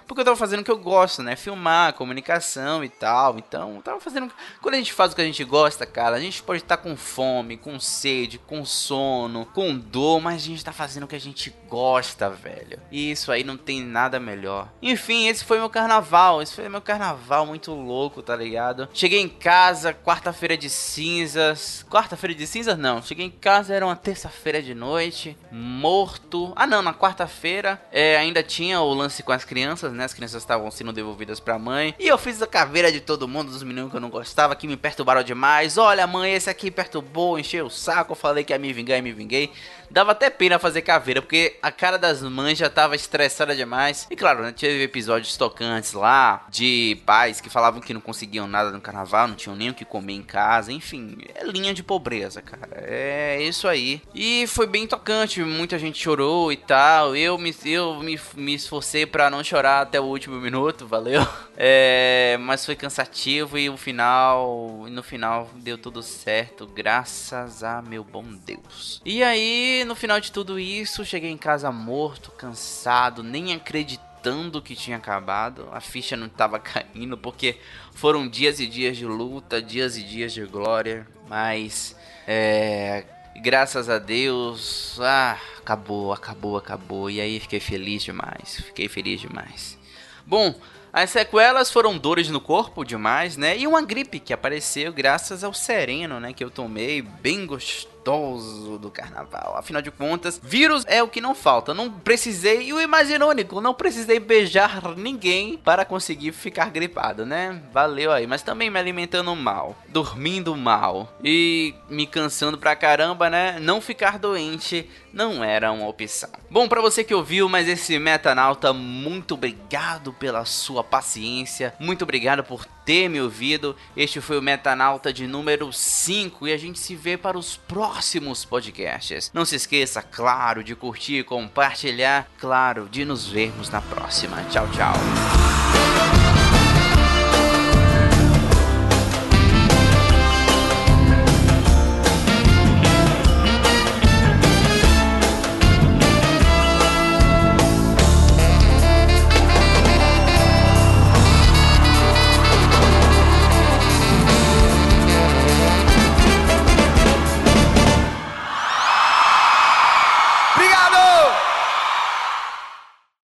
porque 0.07 0.21
eu 0.21 0.25
tava 0.25 0.35
fazendo 0.35 0.61
o 0.61 0.63
que 0.63 0.71
eu 0.71 0.77
gosto, 0.77 1.21
né? 1.21 1.35
Filmar, 1.35 1.93
comunicação 1.93 2.83
e 2.83 2.89
tal. 2.89 3.37
Então, 3.37 3.75
eu 3.75 3.81
tava 3.81 3.99
fazendo. 3.99 4.31
Quando 4.59 4.73
a 4.73 4.77
gente 4.77 4.91
faz 4.91 5.11
o 5.11 5.15
que 5.15 5.21
a 5.21 5.25
gente 5.25 5.43
gosta, 5.43 5.85
cara, 5.85 6.15
a 6.15 6.19
gente 6.19 6.41
pode 6.41 6.63
estar 6.63 6.77
com 6.77 6.95
fome, 6.97 7.55
com 7.55 7.79
sede, 7.79 8.39
com 8.39 8.65
sono, 8.65 9.45
com 9.45 9.77
dor, 9.77 10.19
mas 10.19 10.41
a 10.41 10.45
gente 10.45 10.65
tá 10.65 10.71
fazendo 10.71 11.03
o 11.03 11.07
que 11.07 11.15
a 11.15 11.21
gente 11.21 11.53
gosta, 11.69 12.29
velho. 12.29 12.79
E 12.91 13.11
isso 13.11 13.31
aí 13.31 13.43
não 13.43 13.55
tem 13.55 13.83
nada 13.83 14.19
melhor. 14.19 14.69
Enfim, 14.81 15.27
esse 15.27 15.45
foi 15.45 15.59
meu 15.59 15.69
carnaval. 15.69 16.41
Esse 16.41 16.55
foi 16.55 16.67
meu 16.67 16.81
carnaval 16.81 17.45
muito 17.45 17.71
louco, 17.71 18.23
tá 18.23 18.35
ligado? 18.35 18.89
Cheguei 18.93 19.21
em 19.21 19.29
casa, 19.29 19.93
quarta-feira 19.93 20.57
de 20.57 20.69
cinzas. 20.71 21.85
Quarta-feira 21.89 22.33
de 22.33 22.47
cinzas, 22.47 22.74
não. 22.77 23.01
Cheguei 23.01 23.25
em 23.25 23.31
casa, 23.31 23.73
era 23.73 23.85
uma 23.85 23.95
terça-feira 23.95 24.61
de 24.61 24.73
noite, 24.73 25.37
morto. 25.51 26.53
Ah, 26.55 26.67
não, 26.67 26.81
na 26.81 26.93
quarta-feira 26.93 27.81
é, 27.91 28.17
ainda 28.17 28.41
tinha 28.43 28.79
o 28.81 28.93
lance 28.93 29.23
com 29.23 29.31
as 29.31 29.45
crianças, 29.45 29.91
né? 29.93 30.05
As 30.05 30.13
crianças 30.13 30.41
estavam 30.41 30.69
sendo 30.71 30.93
devolvidas 30.93 31.39
pra 31.39 31.59
mãe. 31.59 31.95
E 31.99 32.07
eu 32.07 32.17
fiz 32.17 32.41
a 32.41 32.47
caveira 32.47 32.91
de 32.91 32.99
todo 32.99 33.27
mundo, 33.27 33.51
dos 33.51 33.63
meninos 33.63 33.91
que 33.91 33.97
eu 33.97 34.01
não 34.01 34.09
gostava, 34.09 34.55
que 34.55 34.67
me 34.67 34.77
perturbaram 34.77 35.23
demais. 35.23 35.77
Olha, 35.77 36.05
mãe, 36.07 36.33
esse 36.33 36.49
aqui 36.49 36.69
perturbou, 36.69 37.39
encheu 37.39 37.65
o 37.65 37.69
saco. 37.69 38.11
Eu 38.11 38.15
falei 38.15 38.43
que 38.43 38.53
ia 38.53 38.59
me 38.59 38.71
vingar 38.73 38.97
e 38.97 39.01
me 39.01 39.11
vinguei. 39.11 39.51
Dava 39.89 40.11
até 40.11 40.29
pena 40.29 40.59
fazer 40.59 40.81
caveira, 40.81 41.21
porque 41.21 41.57
a 41.61 41.71
cara 41.71 41.97
das 41.97 42.21
mães 42.21 42.57
já 42.57 42.69
tava 42.69 42.95
estressada 42.95 43.55
demais. 43.55 44.07
E 44.09 44.15
claro, 44.15 44.41
né, 44.41 44.51
teve 44.51 44.83
episódios 44.83 45.37
tocantes 45.37 45.93
lá 45.93 46.45
de 46.49 47.01
pais 47.05 47.39
que 47.41 47.49
falavam 47.49 47.81
que 47.81 47.93
não 47.93 48.01
conseguiam 48.01 48.47
nada 48.47 48.71
no 48.71 48.81
carnaval, 48.81 49.27
não 49.27 49.35
tinham 49.35 49.55
nem 49.55 49.69
o 49.69 49.73
que 49.73 49.85
comer 49.85 50.13
em 50.13 50.23
casa, 50.23 50.71
enfim, 50.71 51.17
é 51.33 51.43
linha 51.43 51.73
de 51.73 51.83
pobreza, 51.83 52.41
cara. 52.41 52.69
É 52.73 53.41
isso 53.41 53.67
aí. 53.67 54.01
E 54.13 54.45
foi 54.47 54.67
bem 54.67 54.87
tocante, 54.87 55.41
muita 55.43 55.77
gente 55.77 56.01
chorou 56.01 56.51
e 56.51 56.57
tal. 56.57 57.15
Eu 57.15 57.37
me, 57.37 57.55
eu 57.65 57.95
me, 57.95 58.19
me 58.35 58.53
esforcei 58.53 59.05
para 59.05 59.29
não 59.29 59.43
chorar 59.43 59.81
até 59.81 59.99
o 59.99 60.03
último 60.03 60.37
minuto, 60.37 60.87
valeu. 60.87 61.25
É, 61.57 62.37
mas 62.41 62.65
foi 62.65 62.75
cansativo 62.75 63.57
e 63.57 63.69
o 63.69 63.77
final, 63.77 64.85
no 64.89 65.01
final 65.01 65.49
deu 65.55 65.77
tudo 65.77 66.03
certo, 66.03 66.67
graças 66.67 67.63
a 67.63 67.81
meu 67.81 68.03
bom 68.03 68.25
Deus. 68.45 69.01
E 69.05 69.23
aí, 69.23 69.74
no 69.83 69.95
final 69.95 70.19
de 70.19 70.31
tudo 70.31 70.59
isso, 70.59 71.03
cheguei 71.03 71.29
em 71.29 71.37
casa 71.37 71.71
morto, 71.71 72.31
cansado, 72.31 73.23
nem 73.23 73.53
acreditando 73.53 74.61
que 74.61 74.75
tinha 74.75 74.97
acabado. 74.97 75.67
A 75.71 75.81
ficha 75.81 76.15
não 76.15 76.27
estava 76.27 76.57
caindo 76.59 77.17
porque 77.17 77.57
foram 77.93 78.27
dias 78.27 78.59
e 78.59 78.67
dias 78.67 78.95
de 78.97 79.05
luta, 79.05 79.61
dias 79.61 79.97
e 79.97 80.03
dias 80.03 80.33
de 80.33 80.45
glória, 80.45 81.07
mas 81.27 81.95
é, 82.27 83.05
graças 83.41 83.89
a 83.89 83.99
Deus, 83.99 84.99
ah, 85.01 85.37
acabou, 85.57 86.13
acabou, 86.13 86.57
acabou. 86.57 87.09
E 87.09 87.19
aí 87.19 87.39
fiquei 87.39 87.59
feliz 87.59 88.03
demais, 88.03 88.61
fiquei 88.65 88.87
feliz 88.87 89.21
demais. 89.21 89.77
Bom, 90.25 90.55
as 90.93 91.09
sequelas 91.09 91.71
foram 91.71 91.97
dores 91.97 92.29
no 92.29 92.39
corpo 92.39 92.83
demais, 92.83 93.35
né? 93.35 93.57
E 93.57 93.67
uma 93.67 93.81
gripe 93.81 94.19
que 94.19 94.33
apareceu 94.33 94.93
graças 94.93 95.43
ao 95.43 95.53
sereno, 95.53 96.19
né? 96.19 96.33
Que 96.33 96.43
eu 96.43 96.49
tomei 96.49 97.01
bem 97.01 97.45
gostoso 97.45 97.94
do 98.05 98.91
carnaval. 98.91 99.57
Afinal 99.57 99.81
de 99.81 99.91
contas, 99.91 100.39
vírus 100.41 100.85
é 100.87 101.01
o 101.01 101.07
que 101.07 101.19
não 101.19 101.33
falta. 101.33 101.73
Não 101.73 101.91
precisei, 101.91 102.67
e 102.67 102.73
o 102.73 102.87
mais 102.87 103.09
irônico, 103.09 103.59
não 103.59 103.73
precisei 103.73 104.19
beijar 104.19 104.95
ninguém 104.95 105.57
para 105.57 105.83
conseguir 105.83 106.31
ficar 106.31 106.69
gripado, 106.69 107.25
né? 107.25 107.61
Valeu 107.73 108.11
aí. 108.11 108.27
Mas 108.27 108.41
também 108.41 108.69
me 108.69 108.79
alimentando 108.79 109.35
mal, 109.35 109.75
dormindo 109.87 110.55
mal 110.55 111.11
e 111.23 111.73
me 111.89 112.05
cansando 112.05 112.57
pra 112.57 112.75
caramba, 112.75 113.29
né? 113.29 113.57
Não 113.59 113.81
ficar 113.81 114.19
doente 114.19 114.87
não 115.15 115.41
era 115.41 115.71
uma 115.71 115.87
opção. 115.87 116.29
Bom, 116.51 116.67
para 116.67 116.81
você 116.81 117.01
que 117.01 117.15
ouviu, 117.15 117.47
mas 117.47 117.69
esse 117.69 117.97
metanauta, 117.97 118.73
muito 118.73 119.35
obrigado 119.35 120.11
pela 120.11 120.43
sua 120.43 120.83
paciência. 120.83 121.73
Muito 121.79 122.03
obrigado 122.03 122.43
por 122.43 122.65
ter 122.85 123.09
me 123.09 123.19
ouvido. 123.19 123.75
Este 123.97 124.21
foi 124.21 124.37
o 124.37 124.41
Metanauta 124.41 125.11
de 125.11 125.25
número 125.25 125.73
5 125.73 126.47
e 126.47 126.53
a 126.53 126.57
gente 126.57 126.77
se 126.77 126.95
vê 126.95 127.17
para 127.17 127.37
os 127.37 127.57
próximos 127.95 128.43
podcasts. 128.43 129.31
Não 129.33 129.45
se 129.45 129.55
esqueça, 129.55 130.01
claro, 130.01 130.61
de 130.61 130.75
curtir, 130.75 131.23
compartilhar, 131.23 132.27
claro, 132.37 132.89
de 132.89 133.05
nos 133.05 133.25
vermos 133.25 133.69
na 133.69 133.81
próxima. 133.81 134.43
Tchau, 134.51 134.67
tchau. 134.71 136.24